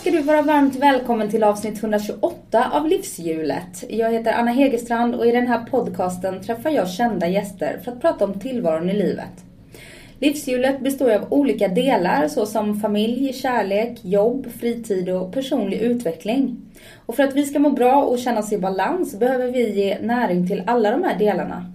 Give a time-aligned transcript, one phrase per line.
[0.00, 3.84] Ska du vara varmt välkommen till avsnitt 128 av Livshjulet.
[3.88, 8.00] Jag heter Anna Hegerstrand och i den här podcasten träffar jag kända gäster för att
[8.00, 9.44] prata om tillvaron i livet.
[10.18, 16.56] Livshjulet består av olika delar såsom familj, kärlek, jobb, fritid och personlig utveckling.
[17.06, 19.98] Och för att vi ska må bra och känna oss i balans behöver vi ge
[20.02, 21.72] näring till alla de här delarna.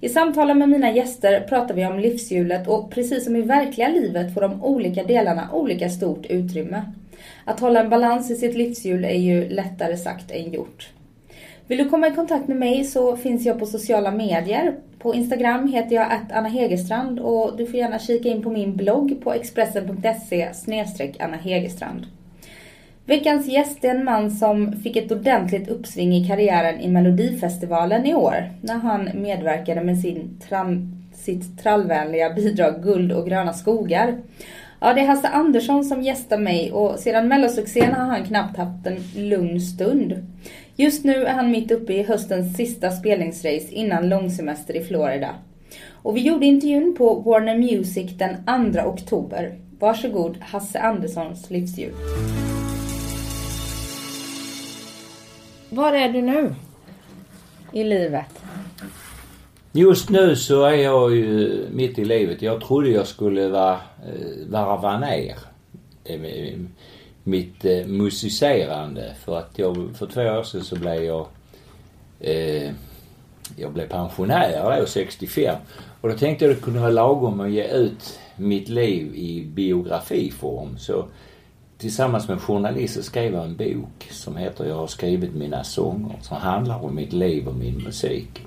[0.00, 4.34] I samtalen med mina gäster pratar vi om livshjulet och precis som i verkliga livet
[4.34, 6.82] får de olika delarna olika stort utrymme.
[7.44, 10.88] Att hålla en balans i sitt livshjul är ju lättare sagt än gjort.
[11.66, 14.74] Vill du komma i kontakt med mig så finns jag på sociala medier.
[14.98, 18.76] På Instagram heter jag att Anna Hegerstrand och du får gärna kika in på min
[18.76, 20.48] blogg på expressen.se
[21.18, 22.06] Anna Hegerstrand.
[23.04, 28.14] Veckans gäst är en man som fick ett ordentligt uppsving i karriären i Melodifestivalen i
[28.14, 34.18] år när han medverkade med sin tram, sitt trallvänliga bidrag Guld och gröna skogar.
[34.84, 38.86] Ja, det är Hasse Andersson som gästar mig och sedan mellosuccén har han knappt haft
[38.86, 40.26] en lugn stund.
[40.76, 45.30] Just nu är han mitt uppe i höstens sista spelningsrace innan långsemester i Florida.
[45.92, 49.58] Och vi gjorde intervjun på Warner Music den 2 oktober.
[49.78, 51.94] Varsågod Hasse Anderssons livsljud.
[55.70, 56.54] Var är du nu?
[57.72, 58.41] I livet?
[59.74, 62.42] Just nu så är jag ju mitt i livet.
[62.42, 65.36] Jag trodde jag skulle vara, eh, varva ner
[67.24, 69.14] mitt eh, musicerande.
[69.24, 71.26] För att jag, för två år sedan så blev jag,
[72.20, 72.70] eh,
[73.56, 75.56] jag blev pensionär då, 65.
[76.00, 79.44] Och då tänkte jag att det kunde vara lagom att ge ut mitt liv i
[79.44, 80.78] biografiform.
[80.78, 81.04] Så
[81.78, 85.64] tillsammans med en journalist så skrev jag en bok som heter Jag har skrivit mina
[85.64, 86.18] sånger.
[86.22, 88.42] Som handlar om mitt liv och min musik.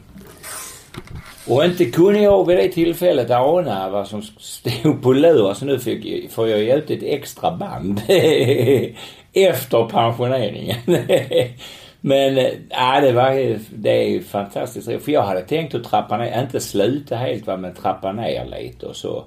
[1.48, 5.54] Och inte kunde jag vid det tillfället ana vad som stod på lur.
[5.54, 8.02] Så nu fick, får jag ge ut ett extra band.
[9.34, 10.76] Efter pensioneringen.
[12.02, 15.04] Men äh, det var det är fantastiskt.
[15.04, 18.86] För jag hade tänkt att trappa ner, inte sluta helt va, men trappa ner lite
[18.86, 19.24] och så.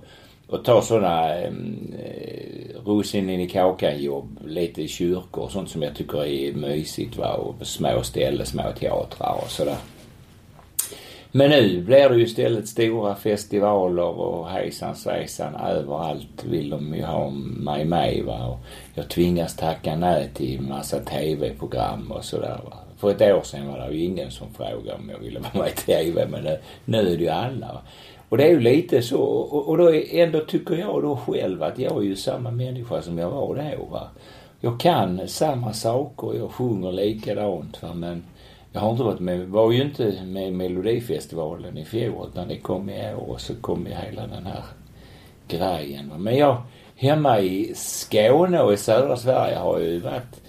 [0.46, 4.38] Och ta sådana äh, eh, russinen i kakan jobb.
[4.44, 7.32] Lite i kyrkor och sånt som jag tycker är mysigt va.
[7.32, 9.76] Och små ställen, små teatrar och sådär.
[11.32, 15.54] Men nu blir det ju istället stora festivaler och hejsan svejsan.
[15.54, 18.46] Överallt vill de ju ha mig med va.
[18.46, 18.58] Och
[18.94, 22.76] jag tvingas tacka nej till massa TV-program och sådär va.
[22.96, 25.68] För ett år sedan var det ju ingen som frågade om jag ville vara med
[25.68, 27.66] i TV men nu, nu är det ju alla.
[27.66, 27.80] Va?
[28.28, 31.62] Och det är ju lite så och, och då är, ändå tycker jag då själv
[31.62, 34.08] att jag är ju samma människa som jag var då va.
[34.60, 38.24] Jag kan samma saker, jag sjunger likadant va men
[38.78, 42.58] jag har inte varit med, var ju inte med i Melodifestivalen i fjol utan det
[42.58, 44.64] kom i år och så kom ju hela den här
[45.48, 46.12] grejen.
[46.16, 46.62] Men jag,
[46.96, 50.40] hemma i Skåne och i södra Sverige har jag ju varit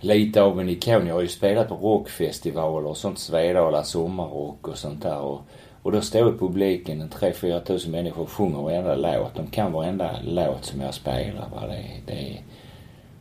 [0.00, 1.06] lite av en ikon.
[1.06, 5.18] Jag har ju spelat på rockfestivaler och sånt, Svedala sommarrock och sånt där.
[5.18, 5.40] Och,
[5.82, 9.34] och då står i publiken en 3-4 tusen människor och sjunger varenda låt.
[9.34, 11.48] De kan varenda låt som jag spelar.
[11.54, 11.66] Va?
[11.66, 12.38] Det, det,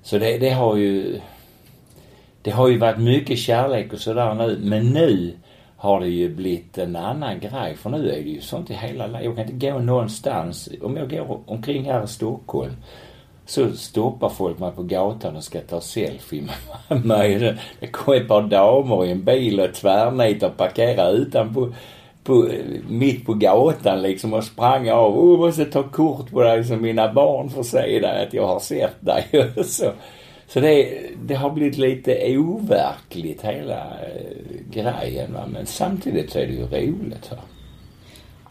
[0.03, 1.19] så det, det har ju
[2.45, 5.33] det har ju varit mycket kärlek och sådär nu, men nu
[5.77, 7.75] har det ju blivit en annan grej.
[7.75, 9.23] För nu är det ju sånt i hela landet.
[9.23, 10.69] Jag kan inte gå någonstans.
[10.81, 12.73] Om jag går omkring här i Stockholm
[13.45, 16.43] så stoppar folk mig på gatan och ska ta selfie
[16.89, 17.57] med mig.
[17.79, 21.73] Det kommer ett par damer i en bil och tvärnitar och parkerar utanpå
[22.23, 22.49] på,
[22.89, 25.17] mitt på gatan liksom och sprang av.
[25.17, 28.59] Oh, måste ta kort på dig så mina barn får se dig att jag har
[28.59, 29.53] sett dig.
[29.63, 29.91] så
[30.47, 35.45] så det, det har blivit lite overkligt hela eh, grejen va.
[35.47, 37.37] Men samtidigt så är det ju roligt va.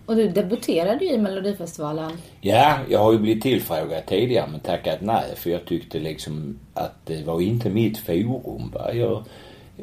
[0.06, 2.10] Och du debuterade ju i Melodifestivalen.
[2.40, 7.06] Ja, jag har ju blivit tillfrågad tidigare men tackat nej för jag tyckte liksom att
[7.06, 8.92] det var inte mitt forum va.
[8.92, 9.24] Jag,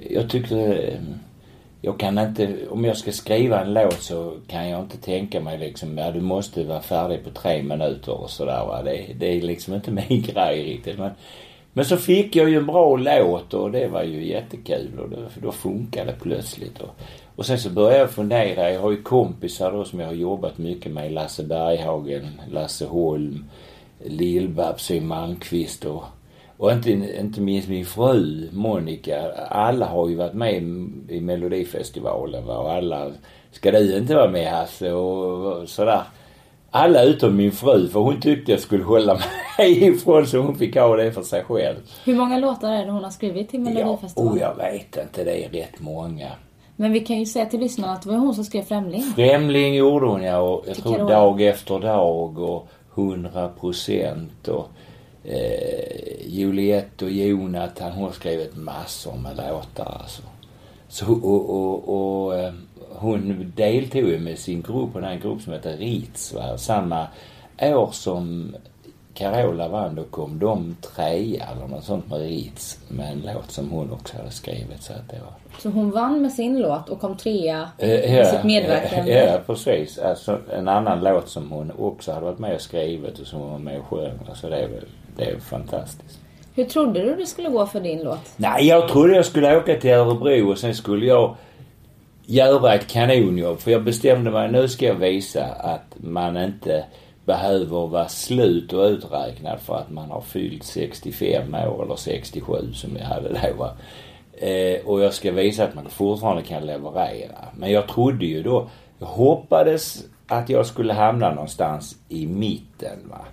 [0.10, 1.00] jag tyckte eh,
[1.82, 5.58] jag kan inte, om jag ska skriva en låt så kan jag inte tänka mig
[5.58, 8.84] liksom, ja du måste vara färdig på tre minuter och sådär va.
[8.84, 11.00] Det, det är liksom inte min grej riktigt.
[11.00, 11.12] Men
[11.74, 15.18] men så fick jag ju en bra låt och det var ju jättekul och då,
[15.42, 16.82] då funkade det plötsligt.
[16.82, 16.90] Och,
[17.36, 18.72] och sen så började jag fundera.
[18.72, 21.12] Jag har ju kompisar då som jag har jobbat mycket med.
[21.12, 23.46] Lasse Berghagen, Lasse Holm,
[24.06, 26.04] Lill-Babs Malmqvist och
[26.58, 29.32] Och inte, inte minst min fru Monica.
[29.50, 30.54] Alla har ju varit med
[31.10, 32.58] i Melodifestivalen va?
[32.58, 33.12] och alla,
[33.52, 36.02] ska du inte vara med Hasse och sådär.
[36.74, 39.20] Alla utom min fru för hon tyckte jag skulle hålla
[39.58, 41.78] mig ifrån så hon fick ha det för sig själv.
[42.06, 44.40] Hur många låtar är det hon har skrivit till Melodifestivalen?
[44.40, 45.24] Ja, oh, jag vet inte.
[45.24, 46.30] Det är rätt många.
[46.76, 49.02] Men vi kan ju säga till lyssnarna att det var hon som skrev Främling.
[49.02, 54.68] Främling gjorde hon ja och jag tror Dag efter dag och 100 procent och
[55.24, 57.92] eh, Juliette och Jonathan.
[57.92, 60.22] Hon har skrivit massor med låtar alltså.
[60.88, 62.54] Så, och, och, och eh,
[62.96, 66.58] hon deltog ju med sin grupp, och den grupp som heter Ritz va?
[66.58, 67.08] Samma
[67.62, 68.56] år som
[69.14, 73.70] Carola vann då kom de trea eller något sånt med Ritz med en låt som
[73.70, 74.84] hon också hade skrivit.
[74.84, 75.34] Så, att det var...
[75.60, 79.12] så hon vann med sin låt och kom trea eh, med ja, sitt medverkande?
[79.12, 80.00] Ja, precis.
[80.00, 83.52] Alltså en annan låt som hon också hade varit med och skrivit och som hon
[83.52, 84.20] var med och sjöng.
[84.30, 84.86] Alltså det är väl,
[85.18, 86.20] det är fantastiskt.
[86.56, 88.34] Hur trodde du det skulle gå för din låt?
[88.36, 91.36] Nej, jag trodde jag skulle åka till Örebro och sen skulle jag
[92.32, 93.60] göra ett kanonjobb.
[93.60, 96.86] För jag bestämde mig, nu ska jag visa att man inte
[97.26, 102.98] behöver vara slut och uträknad för att man har fyllt 65 år eller 67 som
[102.98, 103.72] jag hade då va.
[104.34, 107.46] Eh, och jag ska visa att man fortfarande kan leverera.
[107.56, 108.70] Men jag trodde ju då,
[109.00, 113.26] jag hoppades att jag skulle hamna någonstans i mitten va.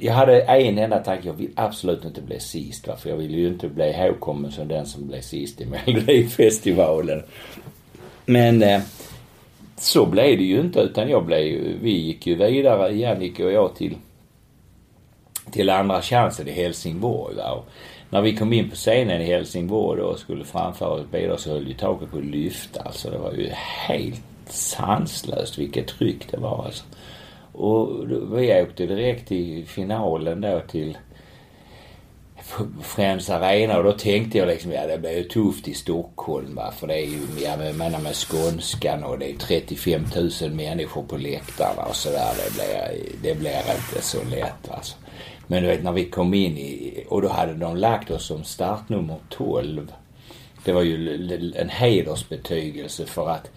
[0.00, 3.34] Jag hade en enda tanke, jag vill absolut inte bli sist va, för jag vill
[3.34, 7.22] ju inte bli ihågkommen som den som blev sist i Melodifestivalen.
[8.26, 8.80] Men eh,
[9.76, 13.74] så blev det ju inte utan jag blev vi gick ju vidare, Jannike och jag
[13.74, 13.96] till,
[15.50, 17.52] till andra chansen i Helsingborg va.
[17.52, 17.68] Och
[18.10, 21.50] när vi kom in på scenen i Helsingborg då och skulle framföra ett bidrag så
[21.50, 23.10] höll ju taket på att lyfta alltså.
[23.10, 23.48] Det var ju
[23.88, 26.84] helt sanslöst vilket tryck det var alltså.
[27.62, 30.98] Och vi åkte direkt till finalen då till
[32.82, 36.72] Friends Arena och då tänkte jag liksom, ja det blir ju tufft i Stockholm va.
[36.78, 40.04] För det är ju, jag menar med skånskan och det är 35
[40.42, 42.32] 000 människor på läktarna och sådär.
[42.36, 44.96] Det blir, det blir inte så lätt alltså.
[45.46, 48.44] Men du vet när vi kom in i, och då hade de lagt oss som
[48.44, 49.92] startnummer 12.
[50.64, 53.50] Det var ju en hedersbetygelse för att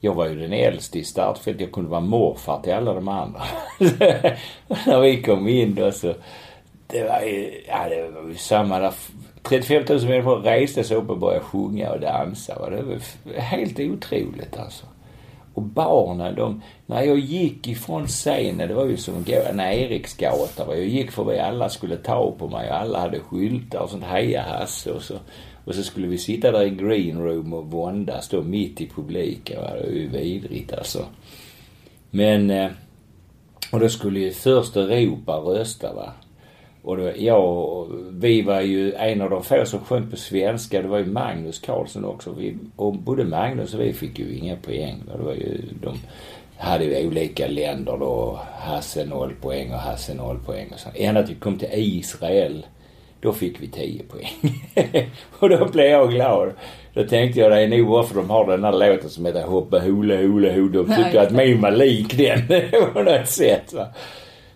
[0.00, 1.60] jag var ju den äldste i startfältet.
[1.60, 3.42] Jag kunde vara morfar till alla de andra.
[4.86, 6.14] när vi kom in då så
[6.86, 8.92] det var ju, ja det var ju samma där.
[9.42, 12.70] 35 000 människor reste sig upp och började sjunga och dansa.
[12.70, 14.86] Det var helt otroligt alltså.
[15.54, 19.60] Och barnen, de, när jag gick ifrån scenen, det var ju som att gå en
[19.60, 20.76] Eriksgata.
[20.76, 24.04] Jag gick förbi, alla skulle ta på mig och alla hade skyltar och sånt.
[24.04, 25.14] Heja Hasse och så.
[25.68, 29.56] Och så skulle vi sitta där i green room och våndas då mitt i publiken.
[29.56, 31.06] Det var ju vidrigt alltså.
[32.10, 32.70] Men, eh,
[33.72, 36.12] och då skulle ju först Europa rösta va.
[36.82, 40.82] Och då, jag vi var ju en av de få som sjöng på svenska.
[40.82, 42.32] Det var ju Magnus Carlsson också.
[42.32, 45.02] Vi, och både Magnus och vi fick ju inga poäng.
[45.16, 45.98] Det var ju, de
[46.56, 48.40] hade ju olika länder då.
[48.58, 50.88] Hasse noll poäng och Hasse noll poäng och så.
[50.94, 52.66] Ända till vi kom till Israel.
[53.20, 54.30] Då fick vi 10 poäng.
[55.38, 56.52] och då blev jag glad.
[56.94, 59.78] Då tänkte jag det är nog varför de har den här låten som heter Hoppa
[59.78, 60.68] hula hula ho.
[60.68, 62.62] De tyckte att min var lik den
[62.92, 63.72] på något sätt.
[63.72, 63.86] Va?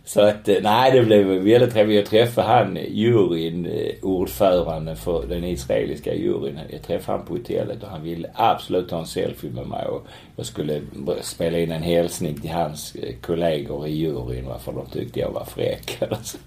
[0.04, 1.96] Så att, eh, nej det blev väldigt trevligt.
[1.96, 6.60] Jag träffade han, juryn, eh, ordförande för den israeliska juryn.
[6.70, 10.06] Jag träffade han på hotellet och han ville absolut ta en selfie med mig och
[10.36, 10.80] jag skulle
[11.20, 15.44] spela in en hälsning till hans eh, kollegor i juryn varför de tyckte jag var
[15.44, 15.98] fräck.
[16.10, 16.38] Alltså.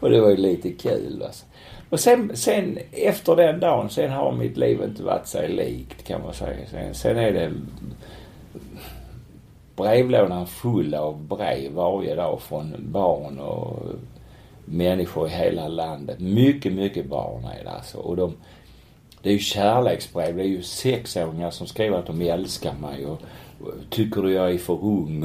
[0.00, 1.44] och det var ju lite kul alltså.
[1.90, 6.22] Och sen, sen efter den dagen, sen har mitt liv inte varit sig likt kan
[6.22, 6.56] man säga.
[6.70, 7.52] Sen, sen är det
[9.76, 13.78] brevlådan full av brev varje dag från barn och
[14.64, 16.20] människor i hela landet.
[16.20, 17.98] Mycket, mycket barn är det alltså.
[17.98, 18.34] Och de,
[19.22, 20.36] det är ju kärleksbrev.
[20.36, 23.20] Det är ju sexåringar som skriver att de älskar mig och,
[23.60, 25.24] och tycker du jag är för ung?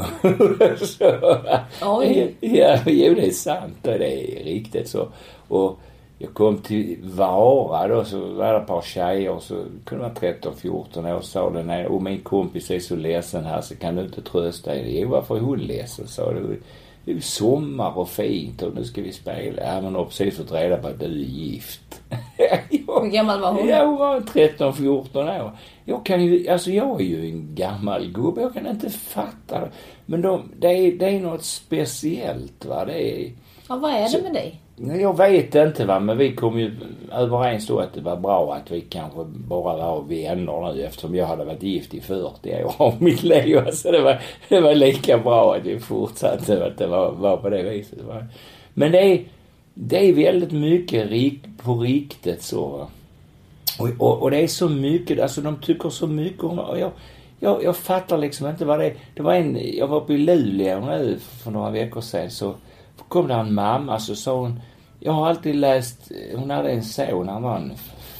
[0.81, 1.37] så,
[1.81, 2.35] Oj.
[2.39, 3.77] Ja, jo det är sant.
[3.81, 5.07] Det är riktigt så.
[5.47, 5.79] Och
[6.21, 10.55] jag kom till Vara då så var det ett par tjejer så kunde vara 13,
[10.55, 14.01] 14 år sa den ena, och min kompis är så ledsen här så kan du
[14.01, 14.89] inte trösta henne?
[14.89, 16.61] Jo varför är hon ledsen sa du.
[17.05, 19.63] Det är ju sommar och fint och nu ska vi spela.
[19.63, 22.01] Ja men har precis fått reda på att du är gift.
[22.69, 23.67] Hur gammal var hon?
[23.67, 25.51] Ja hon var 13, 14 år.
[25.85, 28.41] Jag kan ju, alltså jag är ju en gammal gubbe.
[28.41, 29.69] Jag kan inte fatta det.
[30.05, 32.85] Men de, det är, det är något speciellt va.
[32.85, 33.31] Det är...
[33.69, 34.59] Ja vad är det med dig?
[34.81, 36.71] Jag vet inte va, men vi kom ju
[37.12, 41.25] överens då att det var bra att vi kanske bara var vänner nu eftersom jag
[41.25, 43.71] hade varit gift i 40 år av mitt liv.
[43.71, 47.50] Så det var, det var lika bra att vi fortsatte att det var, var på
[47.50, 48.01] det viset.
[48.01, 48.25] Va?
[48.74, 49.24] Men det är,
[49.74, 52.88] det är väldigt mycket rik, på riktigt så.
[53.79, 56.91] Och, och, och, det är så mycket, alltså de tycker så mycket om och jag,
[57.39, 58.93] jag, jag fattar liksom inte vad det är.
[59.15, 62.53] Det var en, jag var uppe i Luleå nu för några veckor sedan så
[63.09, 64.59] kom det en mamma alltså, så sa hon,
[64.99, 67.71] jag har alltid läst, eh, hon hade en son, han var en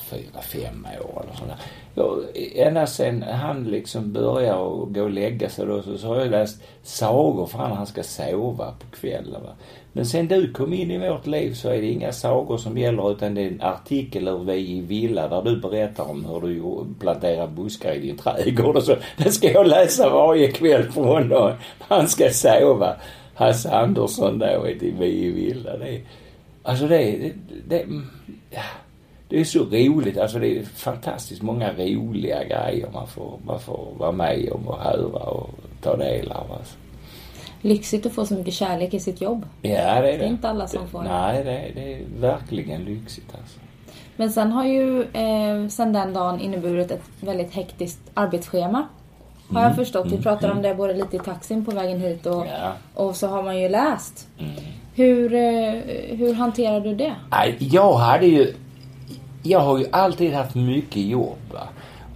[0.10, 1.56] fyra, fem år eller sådär.
[1.96, 6.20] Jag, eh, ända sen han liksom började gå och lägga sig då så, så har
[6.20, 9.44] jag läst sagor för han, han ska sova på kvällen.
[9.44, 9.50] Va?
[9.94, 13.12] Men sen du kom in i vårt liv så är det inga sagor som gäller
[13.12, 16.86] utan det är en artikel ur Vi i Villa där du berättar om hur du
[17.00, 18.96] planterar buskar i din trädgård och så.
[19.18, 21.52] Den ska jag läsa varje kväll för honom.
[21.80, 22.96] Han ska sova.
[23.40, 25.78] Hasse Andersson då i Vi i Villa.
[25.78, 26.02] Det,
[26.64, 27.34] alltså det, det,
[27.68, 27.86] det
[28.50, 28.62] ja
[29.28, 30.18] det är så roligt.
[30.18, 34.80] Alltså det är fantastiskt många roliga grejer man får, man får vara med om och
[34.80, 35.50] höra och
[35.82, 36.52] ta del av.
[36.52, 36.76] Alltså.
[37.62, 39.46] Lyxigt att få så mycket kärlek i sitt jobb.
[39.62, 40.18] Ja, det är det.
[40.18, 41.10] Det är inte alla som får det.
[41.10, 43.60] Nej, det är, det är verkligen lyxigt alltså.
[44.16, 48.88] Men sen har ju eh, sen den dagen inneburit ett väldigt hektiskt arbetsschema.
[49.50, 49.76] Har jag mm.
[49.76, 50.06] förstått.
[50.06, 50.24] Vi mm.
[50.24, 52.74] pratade om det både lite i taxin på vägen hit och, ja.
[52.94, 54.28] och så har man ju läst.
[54.40, 54.52] Mm.
[54.96, 55.74] Hur, eh,
[56.18, 57.16] hur hanterar du det?
[57.60, 58.54] Jag hade ju
[59.44, 61.38] jag har ju alltid haft mycket jobb.
[61.54, 61.68] Va?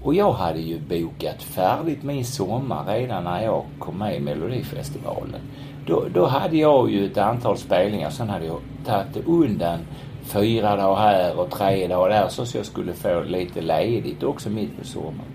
[0.03, 5.41] Och jag hade ju bokat färdigt min sommar redan när jag kom med i Melodifestivalen.
[5.87, 8.09] Då, då hade jag ju ett antal spelningar.
[8.09, 9.79] Sen hade jag tagit undan
[10.23, 14.49] fyra dagar här och tre dagar där så att jag skulle få lite ledigt också
[14.49, 15.32] mitt på sommaren.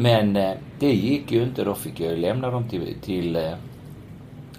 [0.00, 1.64] Men eh, det gick ju inte.
[1.64, 3.52] Då fick jag lämna dem till, till eh,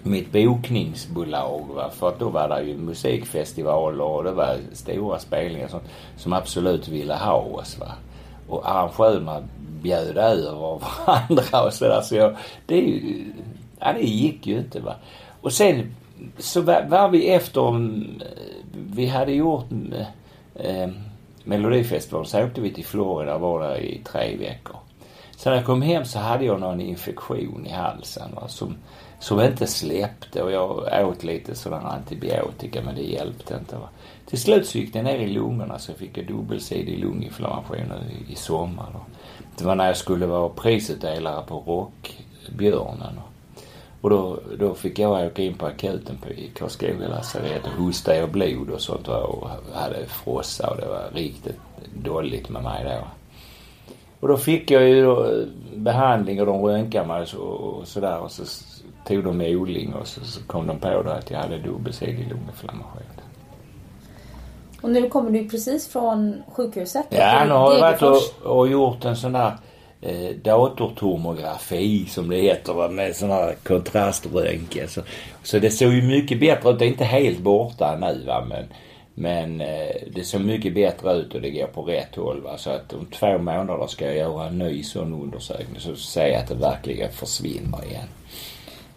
[0.02, 1.66] mitt bokningsbolag.
[1.74, 1.90] Va?
[1.90, 5.80] För att då var det ju musikfestivaler och det var stora spelningar som,
[6.16, 7.78] som absolut ville ha oss.
[7.78, 7.92] Va?
[8.48, 9.42] Och arrangörerna
[9.82, 10.52] bjöd över
[11.06, 12.00] varandra och sådär.
[12.00, 13.02] Så jag, det,
[13.78, 14.80] ja, det gick ju inte.
[14.80, 14.94] va.
[15.40, 15.94] Och sen
[16.38, 17.76] så var, var vi efter, eh,
[18.72, 20.06] vi hade gjort eh,
[20.66, 20.90] eh,
[21.44, 24.79] Melodifestivalen så åkte vi till Florida och var där i tre veckor.
[25.40, 28.76] Sen när jag kom hem så hade jag någon infektion i halsen va, som
[29.18, 33.76] som inte släppte och jag åt lite sådana antibiotika men det hjälpte inte.
[33.76, 33.88] Va?
[34.26, 38.32] Till slut så gick det ner i lungorna så jag fick en dubbelsidig lunginflammation i,
[38.32, 38.86] i sommar.
[38.92, 39.00] Då.
[39.58, 43.20] Det var när jag skulle vara prisutdelare på Rockbjörnen.
[44.00, 48.30] Och då, då fick jag åka in på akuten på, Karlskoga lasarett och hosta och
[48.30, 51.60] blod och sånt och hade frossa och det var riktigt
[51.94, 53.19] dåligt med mig då.
[54.20, 58.42] Och då fick jag ju då behandling och de röntgade mig och sådär och så
[59.06, 63.02] tog de odling och så, så kom de på då att jag hade dubbelsidig lunginflammation.
[64.82, 67.06] Och nu kommer du precis från sjukhuset?
[67.08, 68.02] Ja, nu har jag varit
[68.42, 69.52] och, och gjort en sån där
[70.00, 74.88] eh, datortomografi som det heter va, med sån här kontraströntgen.
[74.88, 75.00] Så,
[75.42, 76.78] så det såg ju mycket bättre ut.
[76.78, 78.64] Det är inte helt borta nu va men,
[79.14, 82.58] men eh, det såg mycket bättre ut och det går på rätt håll va.
[82.58, 86.36] Så att om två månader ska jag göra en ny sån undersökning så ser jag
[86.36, 88.08] att det verkligen försvinner igen.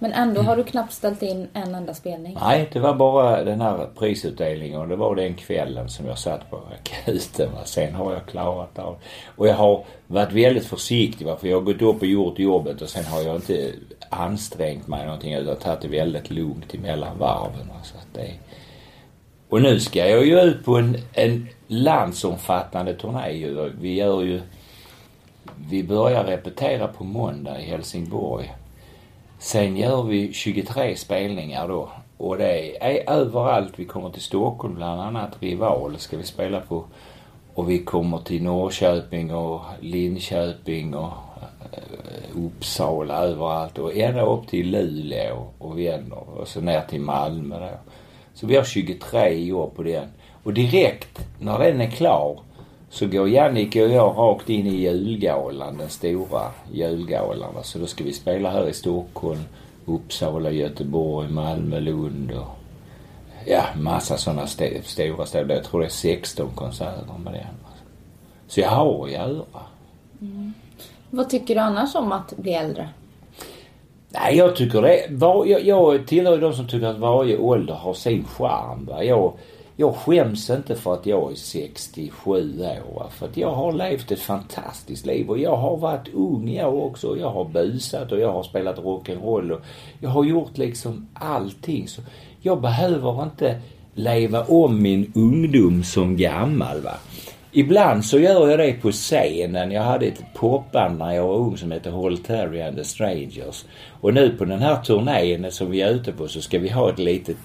[0.03, 2.38] Men ändå har du knappt ställt in en enda spelning?
[2.41, 6.50] Nej, det var bara den här prisutdelningen och det var den kvällen som jag satt
[6.50, 7.50] på akuten.
[7.65, 8.96] Sen har jag klarat av
[9.36, 11.38] Och jag har varit väldigt försiktig va?
[11.38, 13.72] för jag har gått upp och gjort jobbet och sen har jag inte
[14.10, 17.70] ansträngt mig någonting utan tagit det väldigt lugnt emellan varven.
[17.84, 18.32] Så att det...
[19.54, 23.70] Och nu ska jag ju ut på en, en landsomfattande turné.
[23.80, 24.42] Vi gör ju...
[25.70, 28.54] Vi börjar repetera på måndag i Helsingborg.
[29.40, 31.90] Sen gör vi 23 spelningar då.
[32.18, 33.74] Och det är överallt.
[33.76, 35.38] Vi kommer till Stockholm bland annat.
[35.40, 36.84] Rival ska vi spela på.
[37.54, 41.12] Och vi kommer till Norrköping och Linköping och
[41.72, 43.78] eh, Uppsala överallt.
[43.78, 46.40] Och ända upp till Luleå och vänder.
[46.40, 47.92] Och så ner till Malmö då.
[48.34, 50.08] Så vi har 23 år på den.
[50.44, 52.40] Och direkt när den är klar
[52.90, 57.63] så går Jannike och jag rakt in i julgalan, den stora julgalan.
[57.63, 59.44] Så då ska vi spela här i Stockholm,
[59.86, 62.58] Uppsala, Göteborg, Malmö, Lund och
[63.46, 65.56] ja, massa sådana st stora städer.
[65.56, 67.56] Jag tror det är 16 konserter med den.
[68.48, 69.46] Så jag har att göra.
[70.22, 70.54] Mm.
[71.10, 72.90] Vad tycker du annars om att bli äldre?
[74.13, 75.05] Nej, jag tycker det.
[75.10, 78.86] Var, jag, jag tillhör de som tycker att varje ålder har sin charm.
[78.86, 79.03] Va?
[79.03, 79.34] Jag,
[79.75, 82.32] jag skäms inte för att jag är 67
[82.96, 83.05] år.
[83.12, 87.17] För att jag har levt ett fantastiskt liv och jag har varit ung jag också.
[87.17, 89.62] Jag har busat och jag har spelat rock'n'roll och
[90.00, 91.88] jag har gjort liksom allting.
[91.88, 92.01] Så
[92.41, 93.60] jag behöver inte
[93.93, 96.93] leva om min ungdom som gammal va.
[97.56, 99.72] Ibland så gör jag det på scenen.
[99.72, 103.66] Jag hade ett popband när jag var ung som hette Holterry and the Strangers.
[104.02, 106.90] Och nu på den här turnén som vi är ute på så ska vi ha
[106.90, 107.38] ett litet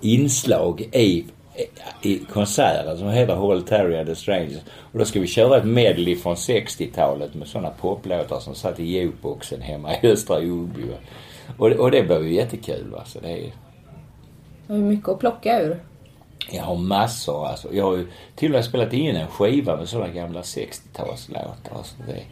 [0.00, 1.24] inslag i
[2.02, 4.62] i konserten som heter Hall Terry and the Strangers.
[4.92, 8.84] Och då ska vi köra ett medley från 60-talet med sådana poplåtar som satt i
[8.84, 10.82] jukeboxen hemma i Östra Ljungby.
[11.58, 13.04] Och, och det blev ju jättekul va.
[13.04, 13.52] Så det är,
[14.66, 15.80] Det är mycket att plocka ur
[16.48, 17.74] jag har massor alltså.
[17.74, 18.06] Jag har ju
[18.36, 21.76] till och med spelat in en skiva med sådana gamla 60-talslåtar.
[21.76, 22.22] Alltså det,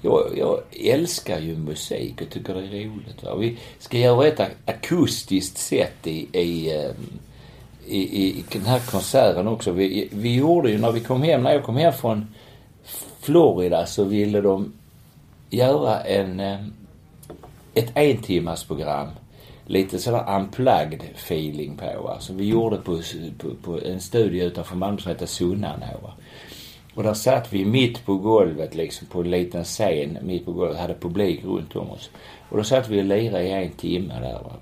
[0.00, 0.60] jag, jag
[0.94, 3.22] älskar ju musik och tycker det är roligt.
[3.22, 3.34] Va?
[3.34, 7.18] Vi ska göra ett akustiskt sätt i, i, ehm,
[7.86, 9.72] i, i den här konserten också.
[9.72, 12.34] Vi, vi gjorde ju när vi kom hem, när jag kom hem från
[13.20, 14.72] Florida så ville de
[15.50, 16.72] göra en, ehm,
[17.74, 19.08] ett entimmarsprogram.
[19.66, 22.08] Lite sådär unplugged feeling på.
[22.08, 23.00] Alltså vi gjorde på,
[23.38, 26.12] på, på en studio utanför Malmö som heter Sunnanå.
[26.94, 30.78] Och där satt vi mitt på golvet liksom på en liten scen mitt på golvet.
[30.78, 32.10] Hade publik runt om oss.
[32.48, 34.32] Och då satt vi och lirade i en timme där.
[34.32, 34.52] va.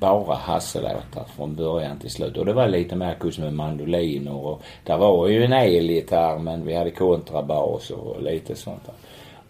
[0.00, 2.36] Bara Hasse-låtar från början till slut.
[2.36, 6.66] Och det var lite mer kurs med mandoliner och där var ju en elgitarr men
[6.66, 8.94] vi hade kontrabas och lite sånt där.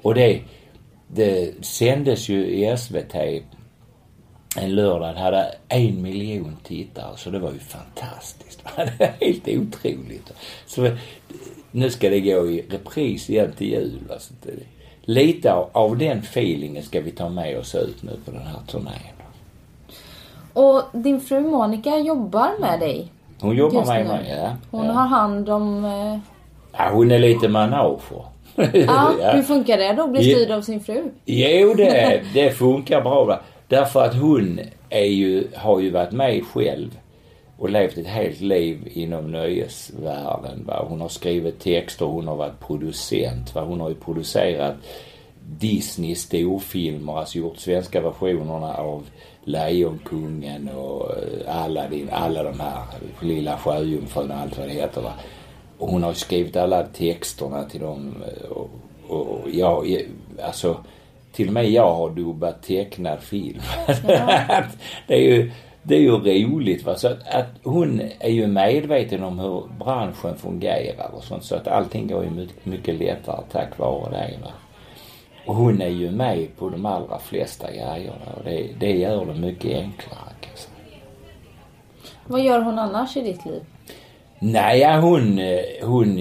[0.02, 0.40] Och det,
[1.08, 3.14] det sändes ju i SVT
[4.56, 5.14] en lördag.
[5.14, 8.62] Hade en miljon tittare så det var ju fantastiskt.
[8.98, 10.32] Det är helt otroligt.
[10.66, 10.88] Så
[11.70, 13.98] nu ska det gå i repris igen till jul.
[14.08, 14.14] va.
[14.18, 14.50] Så det,
[15.02, 19.14] lite av, den feelingen ska vi ta med oss ut nu på den här turnén.
[20.52, 23.08] Och din fru Monica jobbar med dig.
[23.40, 24.12] Hon jobbar Just med nu.
[24.12, 24.56] mig, ja.
[24.70, 24.92] Hon ja.
[24.92, 25.84] har hand om...
[25.84, 26.18] eh,
[26.72, 26.90] ja.
[26.92, 28.24] Hon är lite manager.
[28.86, 30.06] Ja, hur funkar det då?
[30.06, 30.36] Bli Ja.
[30.36, 31.10] styrd av sin fru?
[31.24, 33.24] Jo, det, det funkar bra.
[33.24, 33.40] Va?
[33.74, 36.98] Därför att hon är ju, har ju varit med själv
[37.58, 40.64] och levt ett helt liv inom nöjesvärlden.
[40.66, 40.86] Va?
[40.88, 43.54] Hon har skrivit texter, hon har varit producent.
[43.54, 43.64] Va?
[43.64, 44.74] Hon har ju producerat
[45.58, 49.06] Disney storfilmer, alltså gjort svenska versionerna av
[49.44, 52.82] Lejonkungen och eh, Aladdin, alla de här,
[53.20, 55.00] Lilla Sjöjungfrun och allt vad det heter.
[55.00, 55.12] Va?
[55.78, 58.70] Och hon har ju skrivit alla texterna till dem eh, och,
[59.08, 60.02] och, och jag,
[60.42, 60.76] alltså
[61.34, 63.60] till och med jag har dubbat tecknad film.
[65.06, 65.50] det är ju,
[65.82, 66.94] det är ju roligt va.
[66.94, 71.68] Så att, att hon är ju medveten om hur branschen fungerar och sånt så att
[71.68, 74.50] allting går ju mycket, mycket lättare tack vare det va.
[75.46, 79.34] Och hon är ju med på de allra flesta grejerna och det, det gör det
[79.34, 80.74] mycket enklare säga.
[82.26, 83.62] Vad gör hon annars i ditt liv?
[84.38, 85.40] Nej, ja, hon,
[85.82, 86.18] hon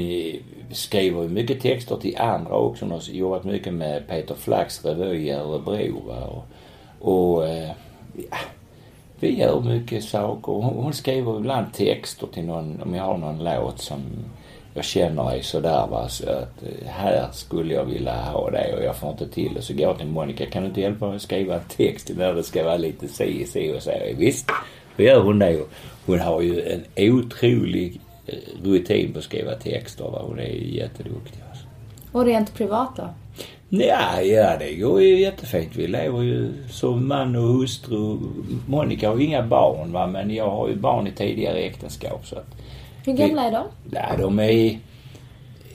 [0.73, 2.86] skriver ju mycket texter till andra också.
[2.86, 6.01] Hon har jobbat mycket med Peter Flacks revy i Örebro.
[6.09, 6.45] Och,
[6.99, 7.71] och eh,
[8.15, 8.38] ja,
[9.19, 10.51] vi gör mycket saker.
[10.51, 14.01] Hon, hon skriver ibland texter till någon, om jag har någon låt som
[14.73, 16.09] jag känner är sådär va.
[16.09, 19.62] Så att eh, här skulle jag vilja ha det och jag får inte till det.
[19.62, 22.33] Så går jag till Monica, kan du inte hjälpa mig att skriva en text där
[22.33, 23.91] det ska vara lite si si och så.
[24.17, 24.51] Visst,
[24.97, 25.63] då gör hon det.
[26.05, 28.01] Hon har ju en otrolig
[28.63, 30.21] rutin på att skriva texter va.
[30.27, 31.65] Hon är ju jätteduktig alltså.
[32.12, 33.09] Och rent privat då?
[33.69, 35.75] Ja, ja, det går ju jättefint.
[35.75, 38.17] Vi lever ju som man och hustru.
[38.67, 42.36] Monica har ju inga barn va, men jag har ju barn i tidigare äktenskap så
[42.36, 42.55] att
[43.05, 43.63] Hur gamla är de?
[43.91, 44.79] Ja, de är...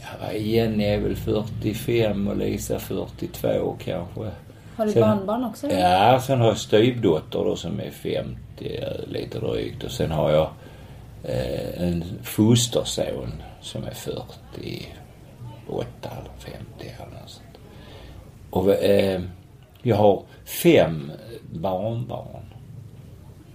[0.00, 4.30] Ja, Jenny är väl 45 och Lisa 42 kanske.
[4.76, 5.66] Har du Sen- barnbarn också?
[5.66, 5.78] eller?
[6.12, 10.30] Ja, sen har jag styvdotter då som är 50 eh, lite drygt och sen har
[10.30, 10.48] jag eh,
[11.76, 14.88] en fosterson som är 48
[16.02, 17.58] eller 50 eller något sånt.
[18.50, 19.20] Och eh,
[19.82, 21.12] jag har fem
[21.52, 22.48] barnbarn.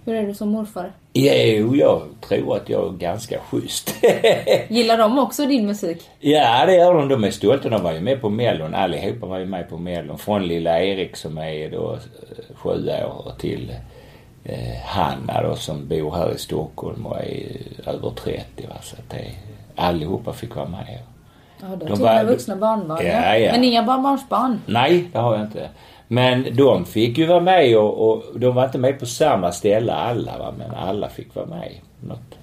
[0.06, 0.92] Hur är du som morfar?
[1.14, 3.96] Jo, jag tror att jag är ganska schysst.
[4.68, 6.10] Gillar de också din musik?
[6.20, 7.08] Ja, det gör de.
[7.08, 7.70] De är stolta.
[7.70, 8.76] De var ju med på Mellon.
[8.76, 10.18] Allihopa var ju med på Mellon.
[10.18, 13.76] Från lilla Erik som är då eh, sju år till
[14.44, 18.68] eh, Hanna då som bor här i Stockholm och är över 30.
[18.70, 18.76] Va?
[18.82, 19.26] Så att det,
[19.76, 21.00] allihopa fick vara med.
[21.62, 23.06] Ja, då De var- vuxna barnbarn.
[23.06, 23.52] Ja, ja.
[23.52, 24.60] Men inga barnbarnsbarn?
[24.66, 25.70] Nej, det har jag inte.
[26.08, 29.94] Men de fick ju vara med och, och de var inte med på samma ställe
[29.94, 30.54] alla va.
[30.58, 31.72] Men alla fick vara med.
[32.00, 32.36] Något.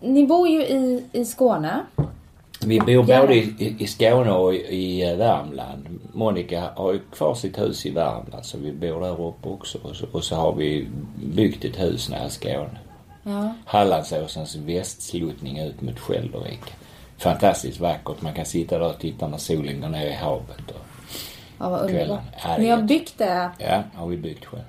[0.00, 1.80] Ni bor ju i, i Skåne.
[2.66, 3.20] Vi bor Ja.
[3.20, 6.00] både i, i Skåne och i, eh, Värmland.
[6.12, 9.78] Monica har ju kvar sitt hus i Värmland så vi bor där uppe också.
[9.82, 12.78] Och så, och så har vi byggt ett hus nära Skåne.
[13.22, 13.54] Ja.
[13.64, 16.60] Hallandsåsens västsluttning ut mot Skäldervik.
[17.18, 18.22] Fantastiskt vackert.
[18.22, 20.70] Man kan sitta där och titta när solen går ner i havet.
[20.70, 20.76] Och,
[21.60, 22.20] Ja, vad underbart.
[22.58, 24.62] Ni har byggt det ja, har vi byggt själv.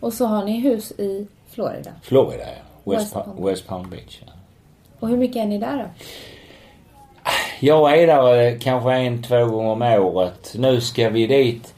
[0.00, 1.90] och så har ni hus i Florida.
[2.02, 2.92] Florida ja.
[2.92, 3.44] West, West Pa- Palm.
[3.46, 4.18] West Palm Beach.
[4.26, 4.32] Ja.
[5.00, 5.84] Och hur mycket är ni där då?
[7.64, 10.54] Jag är där eh, kanske en, två gånger om året.
[10.58, 11.74] Nu ska vi dit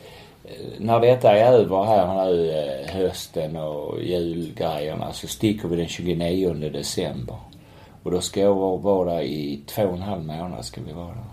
[0.78, 6.54] när detta är över här nu eh, hösten och julgrejerna så sticker vi den 29
[6.54, 7.36] december.
[8.02, 11.06] Och då ska jag vara, där i två och en halv månad ska vi vara
[11.06, 11.24] där.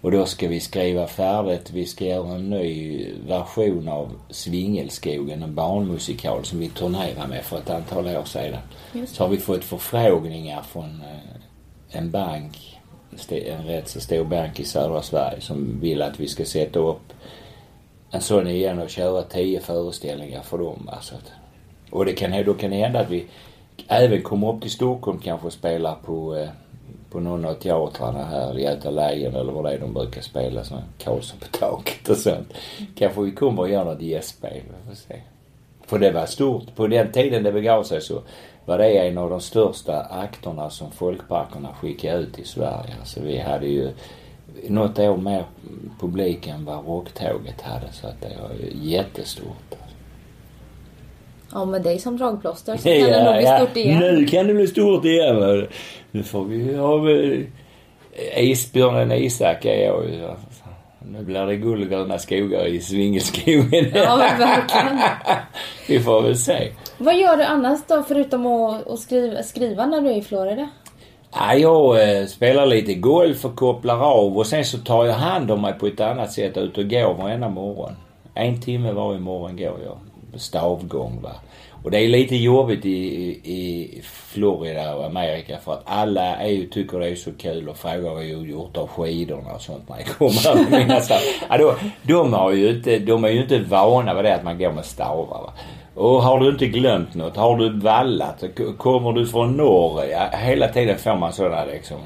[0.00, 1.70] Och då ska vi skriva färdigt.
[1.70, 7.58] Vi ska göra en ny version av Svingelskogen, en barnmusikal som vi turnerade med för
[7.58, 8.60] ett antal år sedan.
[9.06, 12.71] Så har vi fått förfrågningar från eh, en bank,
[13.28, 17.12] en rätt så stor bank i södra Sverige som vill att vi ska sätta upp
[18.10, 20.88] en sån igen och köra tio föreställningar för dem.
[20.92, 21.14] Alltså.
[21.90, 23.26] Och det kan, då kan det hända att vi
[23.88, 26.48] även kommer upp till Stockholm kanske och spelar på, eh,
[27.10, 30.82] på någon av teatrarna här, Göta Lejon eller vad det är de brukar spela, sån
[30.98, 32.52] Karlsson på taket och sånt.
[32.98, 35.20] Kanske vi kommer och gör något gästspel, vi får se.
[35.86, 36.74] För det var stort.
[36.76, 38.22] På den tiden det begav sig så
[38.66, 42.94] var det en av de största akterna som folkparkerna skickade ut i Sverige.
[43.00, 43.90] Alltså vi hade ju
[44.68, 45.44] något år mer
[46.00, 48.50] publik än vad Rocktåget hade så att det var
[48.82, 49.74] jättestort.
[51.52, 53.98] Ja, med dig som dragplåster så kan det nog bli stort igen.
[53.98, 55.66] Nu kan det bli stort igen.
[56.10, 60.28] Nu får vi ha eh, isbjörnen Isak är jag ju.
[61.06, 63.90] Nu blir det guldgröna skogar i Svingelskogen.
[63.94, 65.00] Ja, verkligen.
[65.88, 66.72] vi får väl se.
[66.98, 70.68] Vad gör du annars då, förutom att, skriva, skriva när du är i Florida?
[71.34, 75.50] Ja, jag eh, spelar lite golf och kopplar av och sen så tar jag hand
[75.50, 77.92] om mig på ett annat sätt ut och går varenda morgon.
[78.34, 79.98] En timme varje morgon går jag.
[80.40, 81.32] Stavgång va.
[81.84, 82.90] Och det är lite jobbigt i,
[83.44, 87.76] i Florida och Amerika för att alla är ju, tycker det är så kul och
[87.76, 91.18] frågar vad jag gjort av skidorna och sånt när jag kommer över mina stav.
[91.48, 94.58] Ja, då, de, har ju inte, de är ju inte vana vid det att man
[94.58, 95.52] går med stavar va.
[95.94, 98.44] Och har du inte glömt något, har du vallat,
[98.78, 101.98] kommer du från norr, ja, hela tiden får man sådana liksom.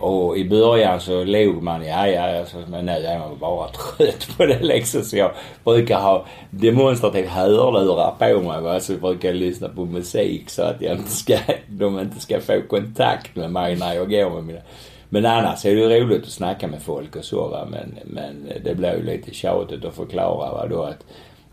[0.00, 4.28] Och i början så log man, ja ja, alltså, men nu är man bara trött
[4.36, 5.02] på det liksom.
[5.02, 5.30] Så jag
[5.64, 8.60] brukar ha demonstrativt hörlurar på mig.
[8.60, 8.80] Va?
[8.80, 12.62] Så jag brukar lyssna på musik så att jag inte ska, de inte ska få
[12.68, 14.60] kontakt med mig när jag går med mina...
[15.08, 17.66] Men annars är det ju roligt att snacka med folk och så va.
[17.70, 21.04] Men, men det blir ju lite tjatigt att förklara va då att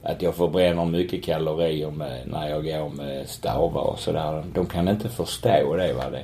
[0.04, 4.44] att jag förbränner mycket kalorier med, när jag går med stavar och sådär.
[4.54, 6.10] De kan inte förstå det va.
[6.10, 6.24] Det,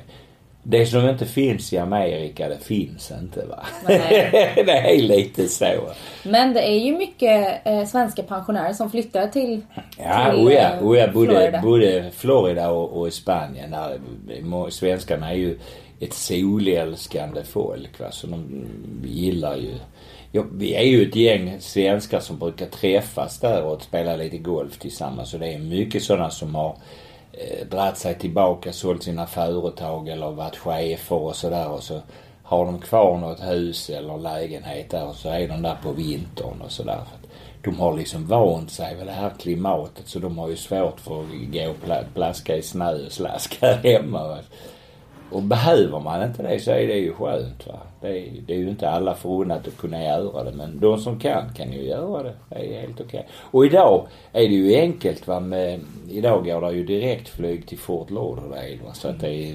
[0.66, 3.66] det som inte finns i Amerika, det finns inte va.
[3.86, 5.80] Det är lite så.
[6.22, 9.60] Men det är ju mycket eh, svenska pensionärer som flyttar till,
[9.98, 11.60] Ja, till oja, oja, både, Florida.
[11.62, 13.70] både Florida och, och Spanien.
[13.70, 15.58] Där, svenskarna är ju
[16.00, 18.64] ett solälskande folk va, så de
[19.04, 19.74] gillar ju
[20.32, 24.78] Ja, vi är ju ett gäng svenskar som brukar träffas där och spela lite golf
[24.78, 25.34] tillsammans.
[25.34, 26.76] Och det är mycket sådana som har
[27.38, 31.68] Eh, dragit sig tillbaka, sålt sina företag eller varit chefer och sådär.
[31.68, 32.00] Och så
[32.42, 36.60] har de kvar något hus eller lägenhet där och så är de där på vintern
[36.64, 37.00] och sådär.
[37.62, 41.20] De har liksom vant sig vid det här klimatet så de har ju svårt för
[41.20, 44.38] att gå och plaska i snö och slaska här hemma.
[45.34, 47.66] Och behöver man inte det så är det ju skönt.
[47.66, 47.78] Va?
[48.00, 51.18] Det, är, det är ju inte alla förunnat att kunna göra det men de som
[51.18, 52.34] kan kan ju göra det.
[52.48, 53.28] Det är helt okej.
[53.50, 58.10] Och idag är det ju enkelt va med, idag går det ju direktflyg till Fort
[58.10, 58.94] Lauderdale va?
[58.94, 59.54] så att det är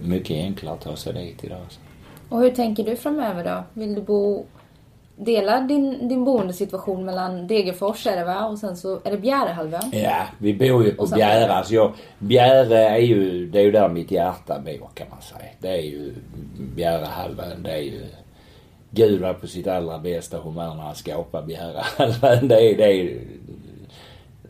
[0.00, 1.58] mycket enklare att ta sig dit idag.
[1.68, 1.80] Så.
[2.28, 3.80] Och hur tänker du framöver då?
[3.80, 4.44] Vill du bo...
[5.16, 8.46] Dela din, din boendesituation mellan Degerfors är det va?
[8.46, 9.90] Och sen så är det Bjärehalvön.
[9.92, 11.52] Ja, vi bor ju på Bjäre.
[11.52, 15.50] Alltså jag, Bjäre är ju, det är ju där mitt hjärta bor kan man säga.
[15.60, 16.14] Det är ju
[16.76, 17.62] Bjärehalvön.
[17.62, 18.00] Det är ju
[18.90, 22.48] Gud var på sitt allra bästa humör när han skapade Bjärehalvön.
[22.48, 23.20] Det är, det är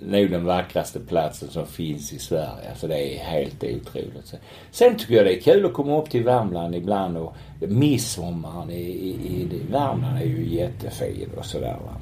[0.07, 2.71] nog den vackraste platsen som finns i Sverige.
[2.71, 4.35] Alltså det är helt otroligt.
[4.71, 8.81] Sen tycker jag det är kul att komma upp till Värmland ibland och midsommaren i,
[8.81, 12.01] i, i Värmland är ju jättefin och sådär va.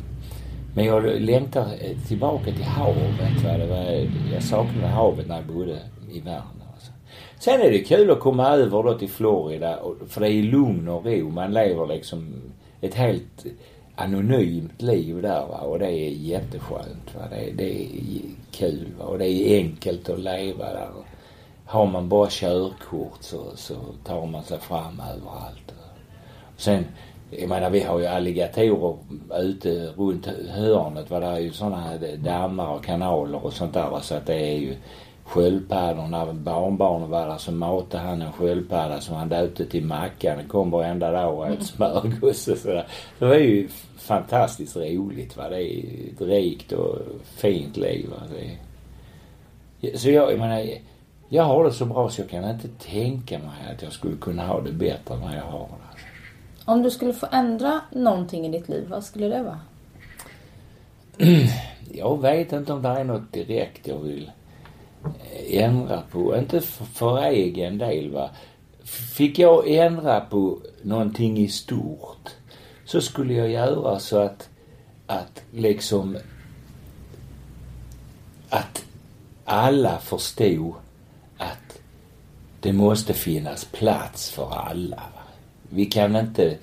[0.74, 1.66] Men jag längtar
[2.08, 3.44] tillbaka till havet.
[3.44, 3.58] Va?
[3.58, 5.78] Det var, jag saknade havet när jag bodde
[6.12, 6.62] i Värmland.
[6.74, 6.92] Alltså.
[7.38, 11.06] Sen är det kul att komma över då till Florida för det är lugn och
[11.06, 11.30] ro.
[11.30, 12.34] Man lever liksom
[12.80, 13.46] ett helt
[13.96, 15.58] anonymt liv där va?
[15.58, 17.14] och det är jätteskönt.
[17.14, 17.22] Va?
[17.30, 17.88] Det, det är
[18.50, 19.04] kul va?
[19.04, 20.88] och det är enkelt att leva där.
[21.64, 23.74] Har man bara körkort så, så
[24.04, 25.74] tar man sig fram överallt.
[26.56, 26.84] Sen,
[27.30, 28.96] jag menar vi har ju alligatorer
[29.40, 31.10] ute runt hörnet.
[31.10, 31.20] Va?
[31.20, 33.90] Det är ju sådana här dammar och kanaler och sånt där.
[33.90, 34.00] Va?
[34.00, 34.76] Så att det är ju
[35.24, 36.32] sköldpaddorna.
[36.32, 40.36] Barnbarnen var där så matade han en sköldpadda som han döpte till Mackan.
[40.38, 42.86] Den kom varenda dag och åt smörgås och sådär.
[43.18, 45.36] Det var ju fantastiskt roligt.
[45.36, 45.48] Va?
[45.48, 48.10] Det är ett rikt och fint liv.
[48.10, 48.22] Va?
[49.80, 49.98] Det.
[49.98, 50.64] Så jag, jag menar,
[51.28, 54.46] jag har det så bra så jag kan inte tänka mig att jag skulle kunna
[54.46, 55.92] ha det bättre än vad jag har det.
[56.64, 59.60] Om du skulle få ändra någonting i ditt liv, vad skulle det vara?
[61.92, 64.30] jag vet inte om det är något direkt jag vill
[65.50, 66.36] ändra på.
[66.36, 68.30] Inte för, för egen del va.
[68.84, 72.28] Fick jag ändra på någonting i stort
[72.84, 74.48] så skulle jag göra så att,
[75.06, 76.16] att liksom
[78.48, 78.84] att
[79.44, 80.74] alla förstod
[81.38, 81.78] att
[82.60, 85.02] det måste finnas plats för alla.
[85.68, 86.58] Vi kan inte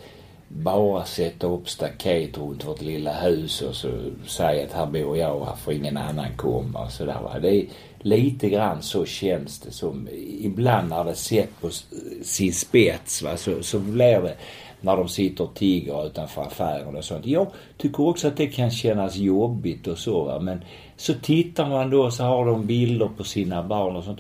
[0.48, 3.90] bara sätta upp staket runt vårt lilla hus och så
[4.28, 7.40] säga att här bor jag och här får ingen annan komma och sådär va.
[7.40, 7.66] Det är
[8.02, 10.08] lite grann så känns det som.
[10.40, 11.70] Ibland när det sett på
[12.24, 14.36] sin spets va så, så blir det
[14.82, 17.26] när de sitter och tigger utanför affären och sånt.
[17.26, 20.40] Jag tycker också att det kan kännas jobbigt och så va.
[20.40, 20.64] Men
[20.98, 24.20] så tittar man då så har de bilder på sina barn och sånt.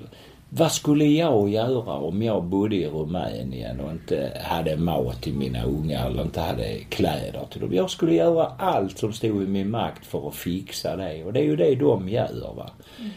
[0.51, 5.63] Vad skulle jag göra om jag bodde i Rumänien och inte hade mat till mina
[5.63, 7.73] unga eller inte hade kläder till dem?
[7.73, 11.23] Jag skulle göra allt som stod i min makt för att fixa det.
[11.23, 12.53] Och det är ju det de gör.
[12.55, 12.69] Va?
[12.99, 13.11] Mm.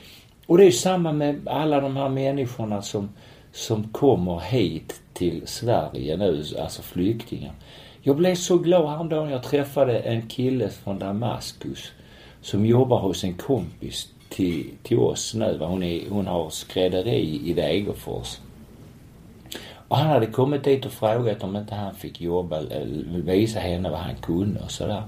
[0.46, 3.08] Och det är samma med alla de här människorna som,
[3.52, 7.52] som kommer hit till Sverige nu, alltså flyktingar.
[8.02, 11.92] Jag blev så glad häromdagen jag träffade en kille från Damaskus
[12.40, 15.58] som jobbar hos en kompis till, till oss nu.
[15.60, 18.38] Hon, är, hon har skrädderi i Degerfors.
[19.88, 23.90] Och han hade kommit dit och frågat om inte han fick jobba, eh, visa henne
[23.90, 25.02] vad han kunde och sådär.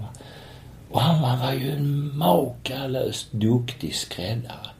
[0.91, 4.74] Och han, han var ju en makalöst duktig skräddare.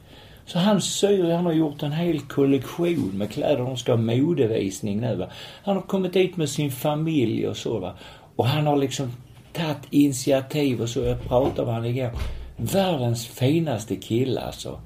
[0.45, 3.57] Så han syr, han har gjort en hel kollektion med kläder.
[3.57, 5.27] De ska ha modevisning nu va.
[5.63, 7.93] Han har kommit dit med sin familj och så va.
[8.35, 9.11] Och han har liksom
[9.53, 10.99] tagit initiativ och så.
[10.99, 12.11] Jag pratade med honom igår.
[12.57, 14.79] Världens finaste kille alltså.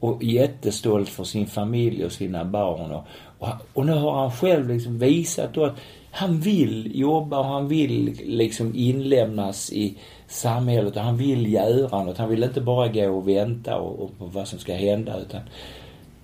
[0.00, 2.90] Och jättestolt för sin familj och sina barn.
[2.90, 3.04] Och,
[3.38, 5.76] och, och nu har han själv liksom visat då att
[6.16, 9.98] han vill jobba och han vill liksom inlämnas i
[10.28, 12.18] samhället och han vill göra något.
[12.18, 15.40] Han vill inte bara gå och vänta och, och på vad som ska hända utan...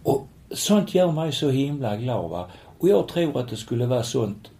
[0.03, 2.47] Och sånt gör mig så himla glad va.
[2.79, 4.51] Och jag tror att det skulle vara sånt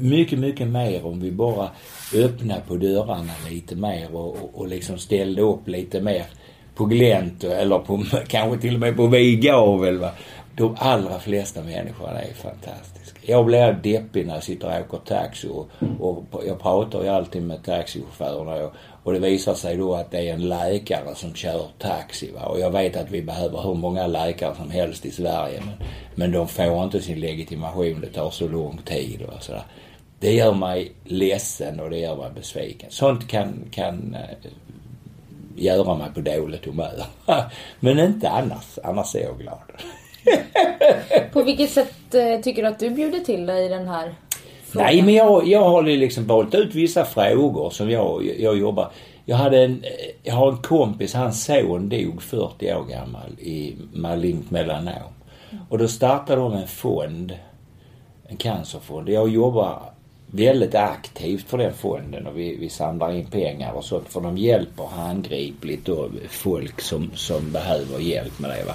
[0.00, 1.68] mycket, mycket mer om vi bara
[2.14, 6.24] öppnade på dörrarna lite mer och, och, och liksom ställde upp lite mer
[6.74, 10.10] på glänt eller på, kanske till och med på vid gavel va.
[10.58, 13.18] De allra flesta människorna är fantastiska.
[13.22, 15.68] Jag blir deppig när jag sitter och åker taxi och,
[16.00, 20.28] och jag pratar ju alltid med taxichaufförerna och, och det visar sig då att det
[20.28, 22.46] är en läkare som kör taxi va.
[22.46, 26.32] Och jag vet att vi behöver hur många läkare som helst i Sverige men, men
[26.32, 28.00] de får inte sin legitimation.
[28.00, 29.64] Det tar så lång tid och sådär.
[30.20, 32.90] Det gör mig ledsen och det gör mig besviken.
[32.90, 34.50] Sånt kan, kan eh,
[35.56, 37.04] göra mig på dåligt humör.
[37.80, 38.78] men inte annars.
[38.84, 39.58] Annars är jag glad.
[41.32, 44.14] På vilket sätt eh, tycker du att du bjuder till dig i den här
[44.64, 44.86] frågan?
[44.86, 48.90] Nej, men jag, jag har liksom valt ut vissa frågor som jag, jag jobbar.
[49.24, 49.84] Jag hade en,
[50.22, 55.12] jag har en kompis, hans son dog 40 år gammal i malignt melanom.
[55.68, 57.34] Och då startade de en fond,
[58.28, 59.08] en cancerfond.
[59.08, 59.82] Jag jobbar
[60.30, 64.38] väldigt aktivt för den fonden och vi, vi samlar in pengar och sånt för de
[64.38, 68.74] hjälper handgripligt då folk som, som behöver hjälp med det va.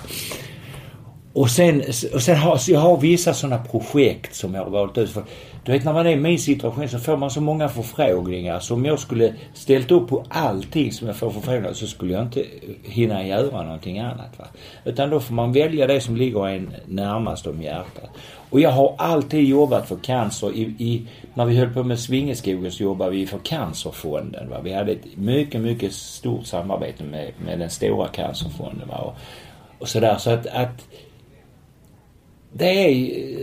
[1.33, 5.09] Och sen, och sen har jag har vissa sådana projekt som jag har valt ut.
[5.09, 5.23] För,
[5.65, 8.59] du vet när man är i min situation så får man så många förfrågningar.
[8.59, 12.23] Så om jag skulle ställt upp på allting som jag får förfrågningar så skulle jag
[12.23, 12.45] inte
[12.83, 14.39] hinna göra någonting annat.
[14.39, 14.45] Va?
[14.85, 18.09] Utan då får man välja det som ligger en närmast om hjärtat.
[18.49, 20.55] Och jag har alltid jobbat för cancer.
[20.55, 24.49] I, i när vi höll på med Svingeskogen så jobbade vi för Cancerfonden.
[24.49, 24.61] Va?
[24.63, 28.87] Vi hade ett mycket, mycket stort samarbete med, med den stora Cancerfonden.
[28.87, 28.97] Va?
[28.97, 29.15] Och,
[29.79, 30.17] och sådär.
[30.17, 30.87] Så att, att
[32.53, 33.33] det är...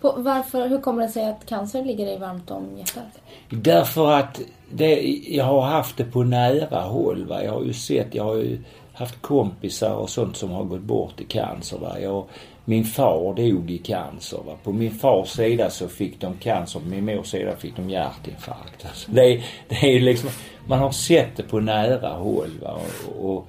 [0.00, 3.20] På, varför, hur kommer det sig att cancer ligger dig varmt om hjärtat?
[3.50, 4.40] Därför att
[4.72, 7.26] det, jag har haft det på nära håll.
[7.26, 7.44] Va?
[7.44, 8.58] Jag har ju sett, jag har ju
[8.92, 11.78] haft kompisar och sånt som har gått bort i cancer.
[11.78, 12.00] Va?
[12.00, 12.24] Jag,
[12.64, 14.38] min far dog i cancer.
[14.46, 14.52] Va?
[14.62, 18.86] På min fars sida så fick de cancer, på min mors sida fick de hjärtinfarkt.
[18.86, 20.30] Alltså, det, det är liksom,
[20.66, 22.50] man har sett det på nära håll.
[22.62, 22.78] Va?
[23.08, 23.48] Och, och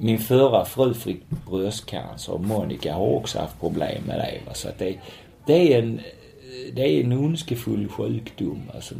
[0.00, 4.54] min förra fru fick bröstcancer och Monica har också haft problem med det.
[4.54, 4.98] Så att det,
[5.46, 6.00] det, är en,
[6.72, 8.62] det är en ondskefull sjukdom.
[8.74, 8.94] Alltså.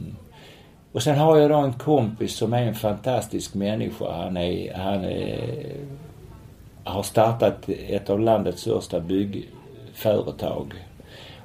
[0.93, 4.13] Och sen har jag då en kompis som är en fantastisk människa.
[4.13, 5.41] Han är, han är,
[6.85, 10.75] har startat ett av landets största byggföretag.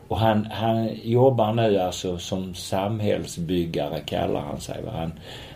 [0.08, 4.84] Och han, han jobbar nu alltså som samhällsbyggare kallar han sig.
[4.91, 5.13] Han,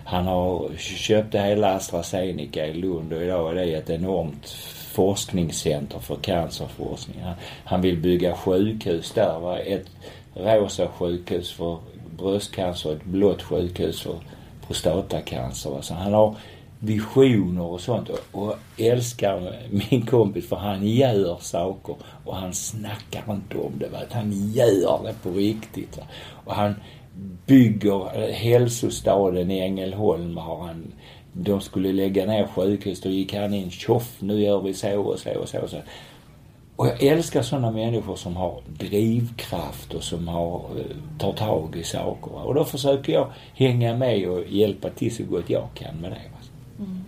[0.09, 4.49] han har köpt hela AstraZeneca i Lund och idag är det ett enormt
[4.91, 7.21] forskningscenter för cancerforskning.
[7.23, 9.39] Han, han vill bygga sjukhus där.
[9.39, 9.59] Va?
[9.59, 9.85] Ett
[10.33, 11.77] rosa sjukhus för
[12.17, 14.15] bröstcancer, och ett blått sjukhus för
[14.67, 15.69] prostatacancer.
[15.69, 15.81] Va?
[15.81, 16.35] Så han har
[16.79, 21.95] visioner och sånt och, och älskar min kompis för han gör saker
[22.25, 23.89] och han snackar inte om det.
[23.89, 23.99] Va?
[24.11, 25.97] Han gör det på riktigt.
[25.97, 26.03] Va?
[26.45, 26.75] Och han
[27.45, 30.93] bygger hälsostaden i Ängelholm har han
[31.33, 33.01] de skulle lägga ner sjukhus.
[33.01, 35.59] Då gick han in, tjoff, nu gör vi så och så och så.
[35.59, 35.77] Och så.
[36.75, 41.83] Och jag älskar sådana människor som har drivkraft och som har, eh, tar tag i
[41.83, 42.47] saker.
[42.47, 46.21] Och då försöker jag hänga med och hjälpa till så gott jag kan med det.
[46.83, 47.03] Mm.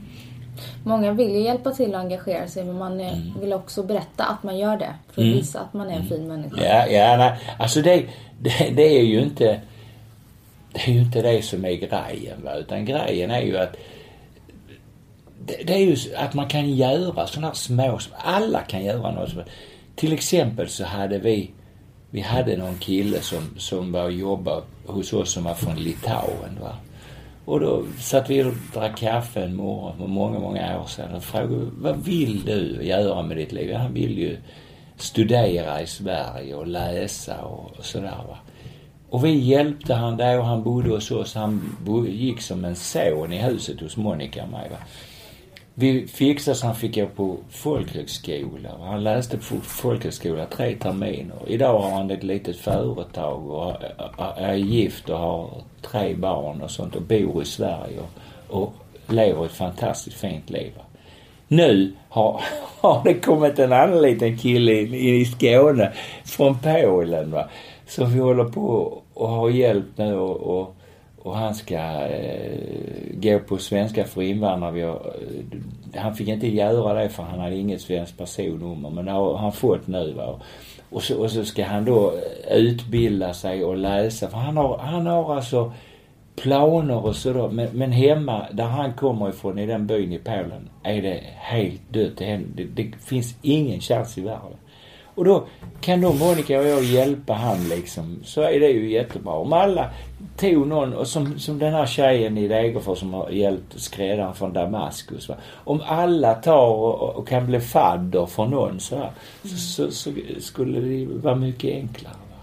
[0.83, 3.39] Många vill ju hjälpa till och engagera sig men man mm.
[3.41, 4.93] vill också berätta att man gör det.
[5.11, 5.37] För att mm.
[5.37, 6.63] visa att man är en fin människa.
[6.63, 7.39] Ja, ja nej.
[7.59, 8.05] alltså det,
[8.39, 9.61] det, det, är ju inte
[10.73, 12.55] det är ju inte det som är grejen va?
[12.55, 13.77] utan grejen är ju att
[15.45, 19.29] det, det är ju att man kan göra sådana här små, alla kan göra något.
[19.95, 21.51] Till exempel så hade vi,
[22.09, 26.59] vi hade någon kille som, som var och jobbade hos oss som var från Litauen.
[26.61, 26.75] Va?
[27.45, 31.23] Och då satt vi och drack kaffe en morgon för många, många år sedan och
[31.23, 33.73] frågade vad vill du göra med ditt liv?
[33.73, 34.37] Han vill ju
[34.97, 38.37] studera i Sverige och läsa och, och sådär va.
[39.11, 41.35] Och vi hjälpte han där och han bodde hos oss.
[41.35, 44.77] Han gick som en son i huset hos Monica och mig va
[45.73, 48.69] vi fixade så han fick gå på folkhögskola.
[48.83, 51.35] Han läste på folkhögskola tre terminer.
[51.47, 53.73] Idag har han ett litet företag och
[54.37, 55.49] är gift och har
[55.81, 57.99] tre barn och sånt och bor i Sverige
[58.47, 58.73] och, och
[59.07, 60.71] lever ett fantastiskt fint liv.
[61.47, 62.41] Nu har,
[62.81, 65.91] har det kommit en annan liten kille i, i Skåne
[66.25, 67.49] från Polen va.
[67.87, 70.75] Som vi håller på och har hjälp nu och, och
[71.23, 72.59] och han ska eh,
[73.13, 74.71] gå på svenska för invandrare.
[74.71, 75.15] Vi har,
[75.93, 79.37] eh, han fick inte göra det för han hade inget svenskt personnummer men det har
[79.37, 80.13] han fått nu.
[80.13, 80.39] Va?
[80.89, 82.13] Och så, och så ska han då
[82.51, 85.71] utbilda sig och läsa för han har, han har alltså
[86.35, 87.49] planer och sådär.
[87.49, 91.81] Men, men hemma där han kommer ifrån i den byn i Polen är det helt
[91.89, 92.17] dött.
[92.17, 94.57] Det, det, det finns ingen chans i världen.
[95.15, 95.43] Och då
[95.81, 98.19] kan då Monica och jag hjälpa han liksom.
[98.23, 99.33] Så är det ju jättebra.
[99.33, 99.89] Om alla
[100.37, 104.53] tog någon, och som, som den här tjejen i Degerfors som har hjälpt skräddaren från
[104.53, 105.29] Damaskus.
[105.29, 105.35] Va?
[105.53, 109.11] Om alla tar och, och kan bli fadder för någon så, här,
[109.43, 112.13] så, så, så, skulle det vara mycket enklare.
[112.13, 112.37] Va?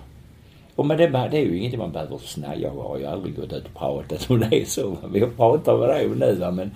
[0.76, 2.56] Och med det, det är ju ingenting man behöver snacka.
[2.56, 4.96] Jag har ju aldrig gått ut och pratat om det så.
[5.12, 6.50] Vi pratar om det nu va.
[6.50, 6.70] Men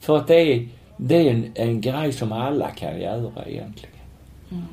[0.00, 3.94] för att det är, det är en, en grej som alla kan göra egentligen.
[4.50, 4.64] Mm.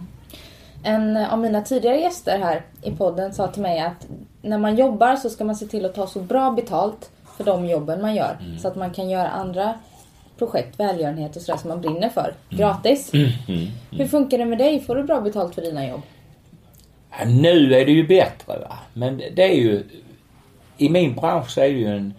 [0.86, 4.08] En av mina tidigare gäster här i podden sa till mig att
[4.42, 7.66] när man jobbar så ska man se till att ta så bra betalt för de
[7.66, 8.38] jobben man gör.
[8.42, 8.60] Mm.
[8.60, 9.74] Så att man kan göra andra
[10.38, 12.34] projekt, välgörenhet och sådär som man brinner för.
[12.50, 12.60] Mm.
[12.60, 13.14] Gratis.
[13.14, 13.30] Mm.
[13.48, 13.68] Mm.
[13.92, 14.80] Hur funkar det med dig?
[14.80, 16.02] Får du bra betalt för dina jobb?
[17.12, 18.78] Ja, nu är det ju bättre va.
[18.94, 19.84] Men det är ju...
[20.78, 22.14] I min bransch så är det ju en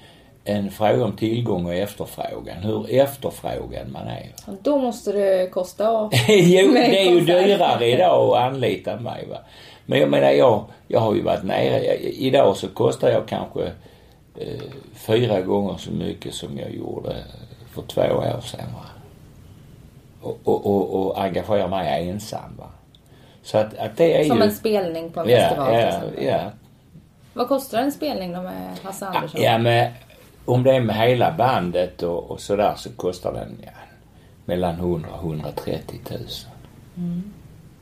[0.46, 2.56] en fråga om tillgång och efterfrågan.
[2.62, 4.32] Hur efterfrågan man är.
[4.62, 9.38] Då måste det kosta jo, det är ju dyrare idag att anlita mig va.
[9.86, 11.96] Men jag menar jag, jag har ju varit nere.
[11.96, 13.64] Idag så kostar jag kanske
[14.36, 14.60] eh,
[14.94, 17.16] fyra gånger så mycket som jag gjorde
[17.74, 18.86] för två år sedan va.
[20.22, 22.68] Och, och, och, och engagerar mig ensam va.
[23.42, 24.44] Så att, att det är Som ju...
[24.44, 26.24] en spelning på en ja, festival ja, till exempel.
[26.24, 26.40] Ja.
[27.32, 29.42] Vad kostar en spelning då med Hasse Andersson?
[29.42, 29.92] Ja, men
[30.46, 33.70] om det är med hela bandet och, och sådär så kostar den ja,
[34.44, 36.20] mellan 100 och 130 000.
[36.96, 37.32] Mm.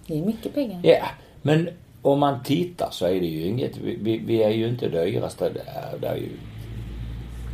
[0.06, 0.80] Det är mycket pengar.
[0.82, 1.06] Ja,
[1.42, 1.68] men
[2.02, 5.50] om man tittar så är det ju inget, vi, vi är ju inte dyraste.
[5.50, 6.30] Det är, det är ju,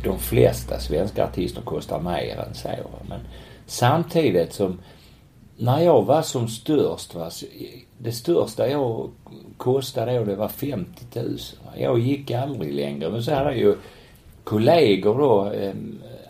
[0.03, 2.69] de flesta svenska artister kostar mer än så.
[3.09, 3.19] Men
[3.65, 4.79] samtidigt som,
[5.57, 7.29] när jag var som störst, va,
[7.97, 9.09] det största jag
[9.57, 11.37] kostade då det var 50 000.
[11.77, 13.09] Jag gick aldrig längre.
[13.09, 13.75] Men så hade jag ju
[14.43, 15.51] kollegor då,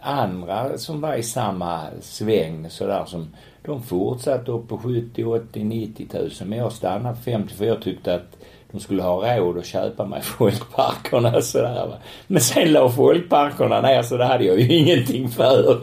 [0.02, 3.28] andra som var i samma sväng sådär som
[3.66, 6.50] de fortsatte upp på 70, 80, 90 tusen.
[6.50, 8.38] Men jag stannade på 50 för jag tyckte att
[8.72, 11.98] de skulle ha råd att köpa mig folkparkerna sådär va.
[12.28, 15.82] Men sen la folkparkerna ner så det hade jag ju ingenting för.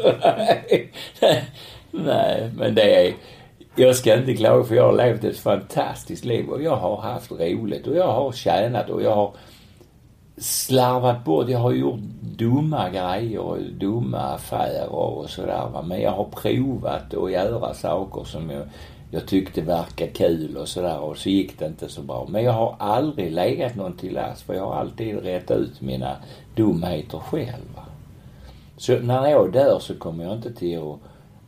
[1.90, 3.14] Nej, men det är
[3.74, 7.30] jag ska inte klaga för jag har levt ett fantastiskt liv och jag har haft
[7.30, 9.32] roligt och jag har tjänat och jag har
[10.40, 11.48] slarvat bort.
[11.48, 15.82] Jag har gjort dumma grejer och dumma affärer och sådär va.
[15.82, 18.62] Men jag har provat att göra saker som jag,
[19.10, 22.26] jag tyckte verkade kul och sådär och så gick det inte så bra.
[22.28, 26.16] Men jag har aldrig legat någon till last för jag har alltid rätt ut mina
[26.56, 27.74] dumheter själv.
[27.76, 27.82] Va?
[28.76, 30.98] Så när jag dör så kommer jag inte till att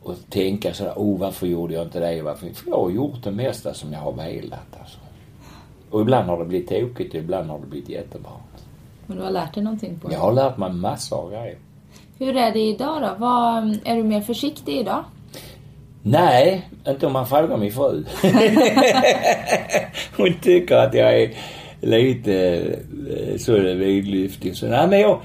[0.03, 2.21] och tänka sådär, oh varför gjorde jag inte det?
[2.21, 2.47] Varför?
[2.47, 4.97] För jag har gjort det mesta som jag har velat alltså.
[5.89, 8.31] Och ibland har det blivit tokigt och ibland har det blivit jättebra.
[9.11, 10.13] Men du har lärt dig någonting på det?
[10.13, 11.57] Jag har lärt mig massor av grejer.
[12.19, 13.15] Hur är det idag då?
[13.17, 15.03] Vad, är du mer försiktig idag?
[16.03, 18.03] Nej, inte om man frågar min fru.
[20.17, 21.31] Hon tycker att jag är
[21.81, 22.57] lite
[23.09, 24.55] eh, så vidlyftig.
[24.55, 25.19] Så, nej, men jag,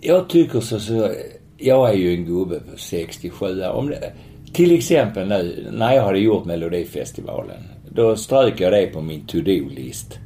[0.00, 1.10] jag tycker så, så,
[1.56, 3.70] jag är ju en gubbe på 67 år.
[3.70, 4.12] Om det,
[4.52, 7.62] till exempel nu när jag hade gjort Melodifestivalen.
[7.88, 10.18] Då strök jag det på min to-do-list.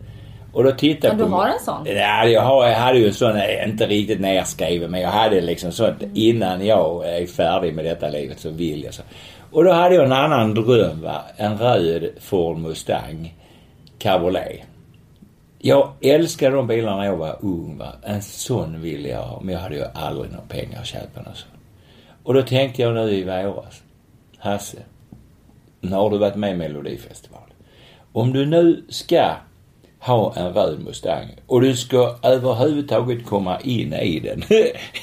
[0.55, 1.25] Och då tittade jag på...
[1.25, 1.87] du har en sån?
[1.87, 5.41] Ja, jag, har, jag hade ju en sån, eh, inte riktigt nerskriven, men jag hade
[5.41, 9.03] liksom sånt innan jag är färdig med detta livet så vill jag så.
[9.51, 11.23] Och då hade jag en annan dröm va.
[11.37, 13.35] En röd Ford Mustang
[13.99, 14.61] Cabriolet.
[15.59, 17.93] Jag älskade de bilarna när jag var ung va.
[18.03, 19.41] En sån ville jag ha.
[19.41, 21.51] Men jag hade ju aldrig några pengar att köpa en sån.
[22.23, 23.83] Och då tänkte jag nu i våras.
[24.39, 24.79] Hasse.
[25.81, 27.49] Nu har du varit med i Melodifestivalen.
[28.13, 29.31] Om du nu ska
[30.07, 34.43] ha en röd Mustang och du ska överhuvudtaget komma in i den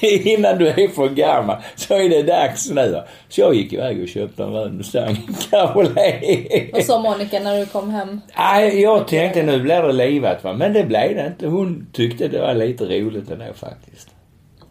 [0.00, 3.02] innan du är för gammal så är det dags nu.
[3.28, 5.16] Så jag gick iväg och köpte en röd Mustang
[5.50, 6.74] Cabriolet.
[6.74, 8.20] Och så Monica när du kom hem?
[8.38, 10.52] Nej, jag tänkte nu blir det livat va.
[10.52, 11.46] Men det blev det inte.
[11.46, 14.08] Hon tyckte det var lite roligt ändå faktiskt.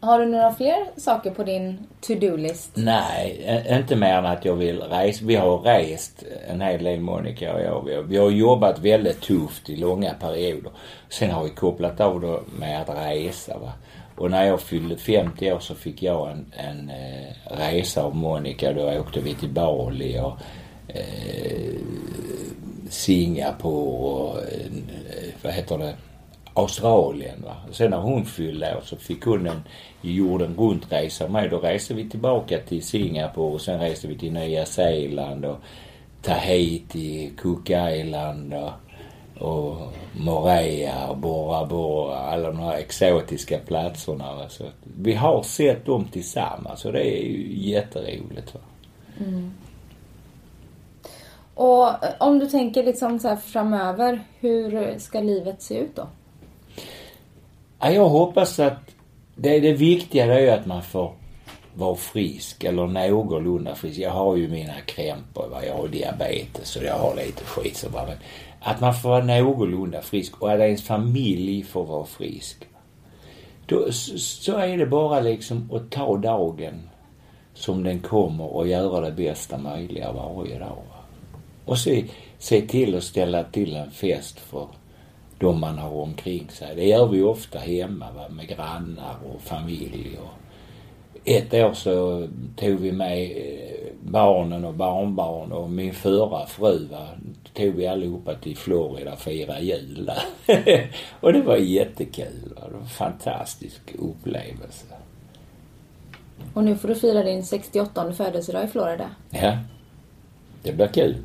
[0.04, 2.72] Har du några fler saker på din to-do-list?
[2.74, 5.26] Nej, inte mer än att jag vill resa.
[5.26, 7.86] Vi har rest en hel del Monica och jag.
[7.86, 10.72] Vi har, vi har jobbat väldigt tufft i långa perioder.
[11.10, 13.72] Sen har vi kopplat av det med att resa va.
[14.16, 18.74] Och när jag fyllde 50 år så fick jag en, en eh, resa av Monica.
[18.74, 20.38] Då åkte vi till Bali och
[20.88, 21.76] eh,
[22.90, 24.72] Singapore och eh,
[25.42, 25.94] vad heter det?
[26.54, 27.44] Australien.
[27.46, 27.56] Va?
[27.72, 29.64] Sen när hon fyllde år så fick hon en
[30.02, 31.50] jorden runt-resa med.
[31.50, 35.58] Då reste vi tillbaka till Singapore och sen reste vi till Nya Zeeland och
[36.22, 38.72] Tahiti, Cook Island och,
[39.48, 39.78] och
[40.14, 42.18] Morea och Bora Bora.
[42.18, 44.36] Alla de här exotiska platserna.
[44.36, 44.50] Va?
[44.50, 44.64] Så
[44.98, 48.54] vi har sett dem tillsammans och det är ju jätteroligt.
[48.54, 48.60] Va?
[49.20, 49.54] Mm.
[51.54, 56.08] Och eh, om du tänker liksom så framöver, hur ska livet se ut då?
[57.84, 58.96] Ja, jag hoppas att
[59.36, 61.14] det, det viktiga är ju att man får
[61.74, 64.00] vara frisk eller någorlunda frisk.
[64.00, 68.06] Jag har ju mina krämpor, jag har diabetes och jag har lite skit så bara,
[68.06, 68.18] Men
[68.60, 72.58] att man får vara någorlunda frisk och att ens familj får vara frisk.
[73.66, 76.90] Då, så är det bara liksom att ta dagen
[77.54, 80.78] som den kommer och göra det bästa möjliga varje dag.
[81.66, 82.06] Och se,
[82.40, 84.68] se till att ställa till en fest för
[85.42, 86.76] de man har omkring sig.
[86.76, 88.30] Det gör vi ofta hemma va?
[88.30, 90.20] med grannar och familj.
[90.24, 90.42] Och
[91.26, 97.08] ett år så tog vi med eh, barnen och barnbarn och min förra fru va,
[97.54, 100.90] tog vi allihopa till Florida och firade jul där.
[101.20, 102.54] och det var jättekul.
[102.56, 102.62] Va?
[102.68, 104.86] Det var en fantastisk upplevelse.
[106.54, 109.10] Och nu får du fira din 68 födelsedag i Florida.
[109.30, 109.58] Ja.
[110.64, 111.16] Det blir kul.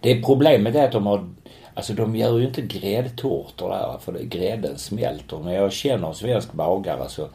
[0.00, 1.28] Det problemet är att de har
[1.74, 5.38] Alltså de gör ju inte gräddtårtor där för grädden smälter.
[5.38, 7.28] När jag känner en svensk bagare så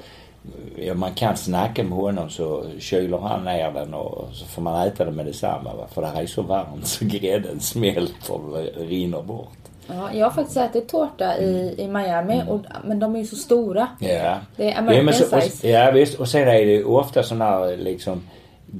[0.75, 4.87] ja, man kan snacka med honom så kyler han ner den och så får man
[4.87, 5.75] äta den med detsamma.
[5.75, 5.87] Va?
[5.93, 9.57] För det här är så varmt så grädden smälter och rinner bort.
[9.87, 12.47] Ja, jag har faktiskt ätit tårta i, i Miami, mm.
[12.47, 13.87] och, men de är ju så stora.
[13.99, 14.37] Ja.
[14.55, 15.67] Det är American ja, så, size.
[15.67, 18.21] Och, ja visst, och sen är det ofta sådana här liksom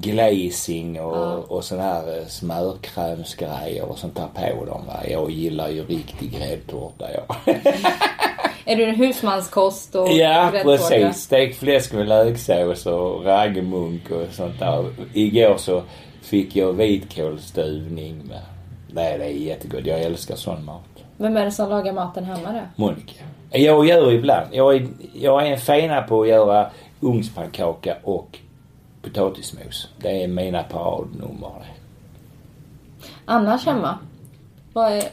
[0.02, 1.44] glazing och, ja.
[1.48, 4.82] och sån här eh, smörkrämsgrejer och sånt där på dem.
[4.88, 5.00] Va?
[5.10, 7.56] Jag gillar ju riktig gräddtårta jag.
[8.66, 11.18] är du en husmanskost och Ja precis.
[11.18, 14.86] Stekt fläsk med löksås och raggmunk och sånt där.
[15.14, 15.84] Igår så
[16.22, 18.42] fick jag vitkålsstuvning med.
[18.88, 19.86] Nej det är jättegott.
[19.86, 20.82] Jag älskar sån mat.
[21.18, 22.84] Vem är det som lagar maten hemma då?
[22.84, 23.24] Monica.
[23.52, 24.48] Jag gör ibland.
[24.52, 26.70] Jag är, jag är en fena på att göra
[27.02, 28.40] ugnspannkaka och
[29.06, 29.90] potatismos.
[29.98, 31.66] Det är mina paradnummer
[33.26, 33.98] Annars hemma?
[34.74, 35.04] Vad är...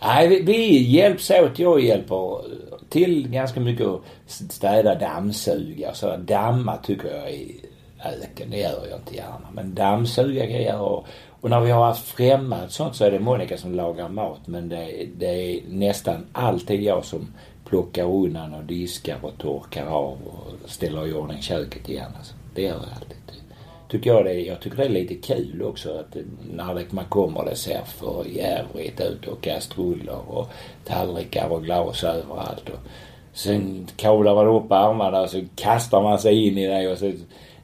[0.00, 1.58] Nej, vi, vi hjälps åt.
[1.58, 2.40] Jag hjälper
[2.88, 5.94] till ganska mycket att städa, dammsuga.
[5.94, 7.46] Så damma tycker jag är
[8.22, 8.50] öken.
[8.50, 9.48] Det gör jag inte gärna.
[9.52, 10.80] Men dammsuga kan jag göra.
[10.80, 11.06] Och,
[11.40, 14.46] och när vi har haft främmat sånt så är det Monica som lagar mat.
[14.46, 17.34] Men det, det är nästan alltid jag som
[17.64, 22.12] plockar undan och diskar och torkar av och ställer i ordning köket igen.
[22.18, 22.34] Alltså.
[22.54, 23.37] Det gör jag alltid
[23.88, 26.16] tycker jag det, jag tycker det är lite kul också att
[26.52, 30.48] när det, man kommer det ser för jävligt ut och kastruller och
[30.84, 32.68] tallrikar och glas överallt.
[32.68, 32.78] Och
[33.32, 37.12] sen kavlar man upp armarna och så kastar man sig in i det och så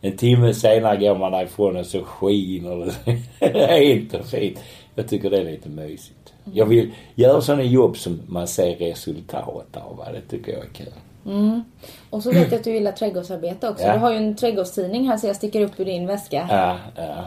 [0.01, 2.95] en timme senare går man därifrån och så skiner
[3.39, 4.59] det helt och fint.
[4.95, 6.35] Jag tycker det är lite mysigt.
[6.53, 10.05] Jag vill göra sådana jobb som man ser resultat av.
[10.13, 10.93] Det tycker jag är kul.
[11.27, 11.65] Mm.
[12.11, 13.85] Och så vet jag att du gillar trädgårdsarbete också.
[13.85, 13.93] Ja.
[13.93, 16.47] Du har ju en trädgårdstidning här så jag sticker upp ur din väska.
[16.51, 17.25] Ja, ja.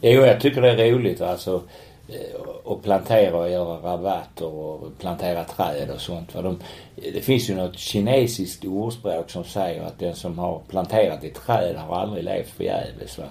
[0.00, 1.62] Jo, jag tycker det är roligt alltså
[2.08, 6.32] eh, att plantera och göra rabatter och plantera träd och sånt.
[6.32, 6.58] För de,
[6.94, 11.76] det finns ju något kinesiskt ordspråk som säger att den som har planterat ett träd
[11.76, 13.18] har aldrig levt förgäves.
[13.18, 13.24] Va?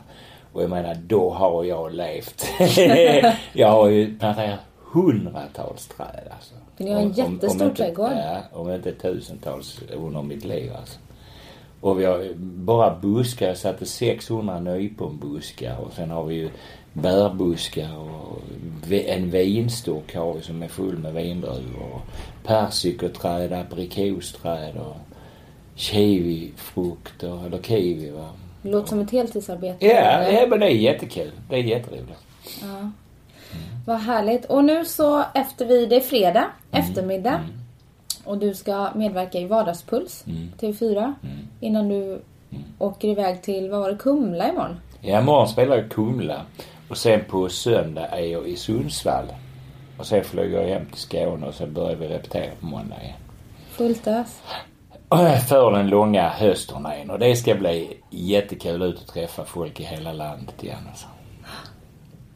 [0.53, 2.45] Och jag menar, då har jag levt.
[3.53, 4.59] jag har ju planterat
[4.93, 6.55] hundratals träd alltså.
[6.77, 8.11] För ni har en Om- jättestor om trädgård.
[8.11, 10.99] Ja, om inte tusentals under mitt liv alltså.
[11.81, 13.47] Och vi har bara buskar.
[13.47, 16.49] Jag satte 600 nyponbuskar och sen har vi ju
[16.93, 18.39] bärbuskar och
[18.91, 21.93] en vinstock har vi som är full med vindruvor.
[21.93, 22.01] och
[22.47, 24.95] Persikoträd, aprikosträd och
[25.75, 28.29] kiwifrukt och, eller kiwi va.
[28.61, 29.85] Det låter som ett heltidsarbete.
[29.85, 31.31] Ja, ja, men det är jättekul.
[31.49, 32.19] Det är jätteroligt.
[32.61, 32.91] Ja.
[33.85, 34.45] Vad härligt.
[34.45, 37.41] Och nu så efter vi, det är fredag eftermiddag.
[38.23, 40.23] Och du ska medverka i Vardagspuls,
[40.59, 41.13] TV4.
[41.59, 42.21] Innan du
[42.79, 44.79] åker iväg till, vad var det, Kumla imorgon?
[45.01, 46.41] Ja, imorgon spelar jag Kumla.
[46.89, 49.25] Och sen på söndag är jag i Sundsvall.
[49.97, 53.15] Och sen flyger jag hem till Skåne och sen börjar vi repetera på måndag igen.
[53.69, 54.41] Fullt ös.
[55.49, 57.09] För den långa höstturnén.
[57.09, 61.07] Och det ska bli jättekul ut att träffa folk i hela landet igen alltså.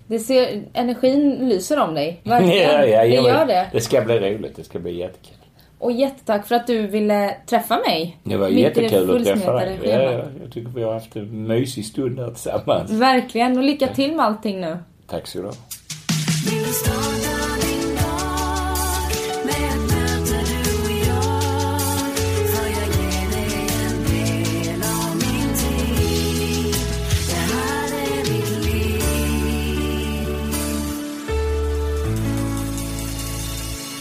[0.07, 2.21] Det ser, energin lyser om dig.
[2.23, 2.71] Verkligen.
[2.71, 3.69] Ja, ja, det ja, gör men det.
[3.71, 4.55] Det ska bli roligt.
[4.55, 5.33] Det ska bli jättekul.
[5.79, 8.17] Och jättetack för att du ville träffa mig.
[8.23, 9.79] Det var det jättekul att träffa dig.
[9.83, 12.91] ja, jag tycker vi har haft en mysig stund här tillsammans.
[12.91, 13.57] Verkligen.
[13.57, 14.77] Och lycka till med allting nu.
[15.07, 15.49] Tack så du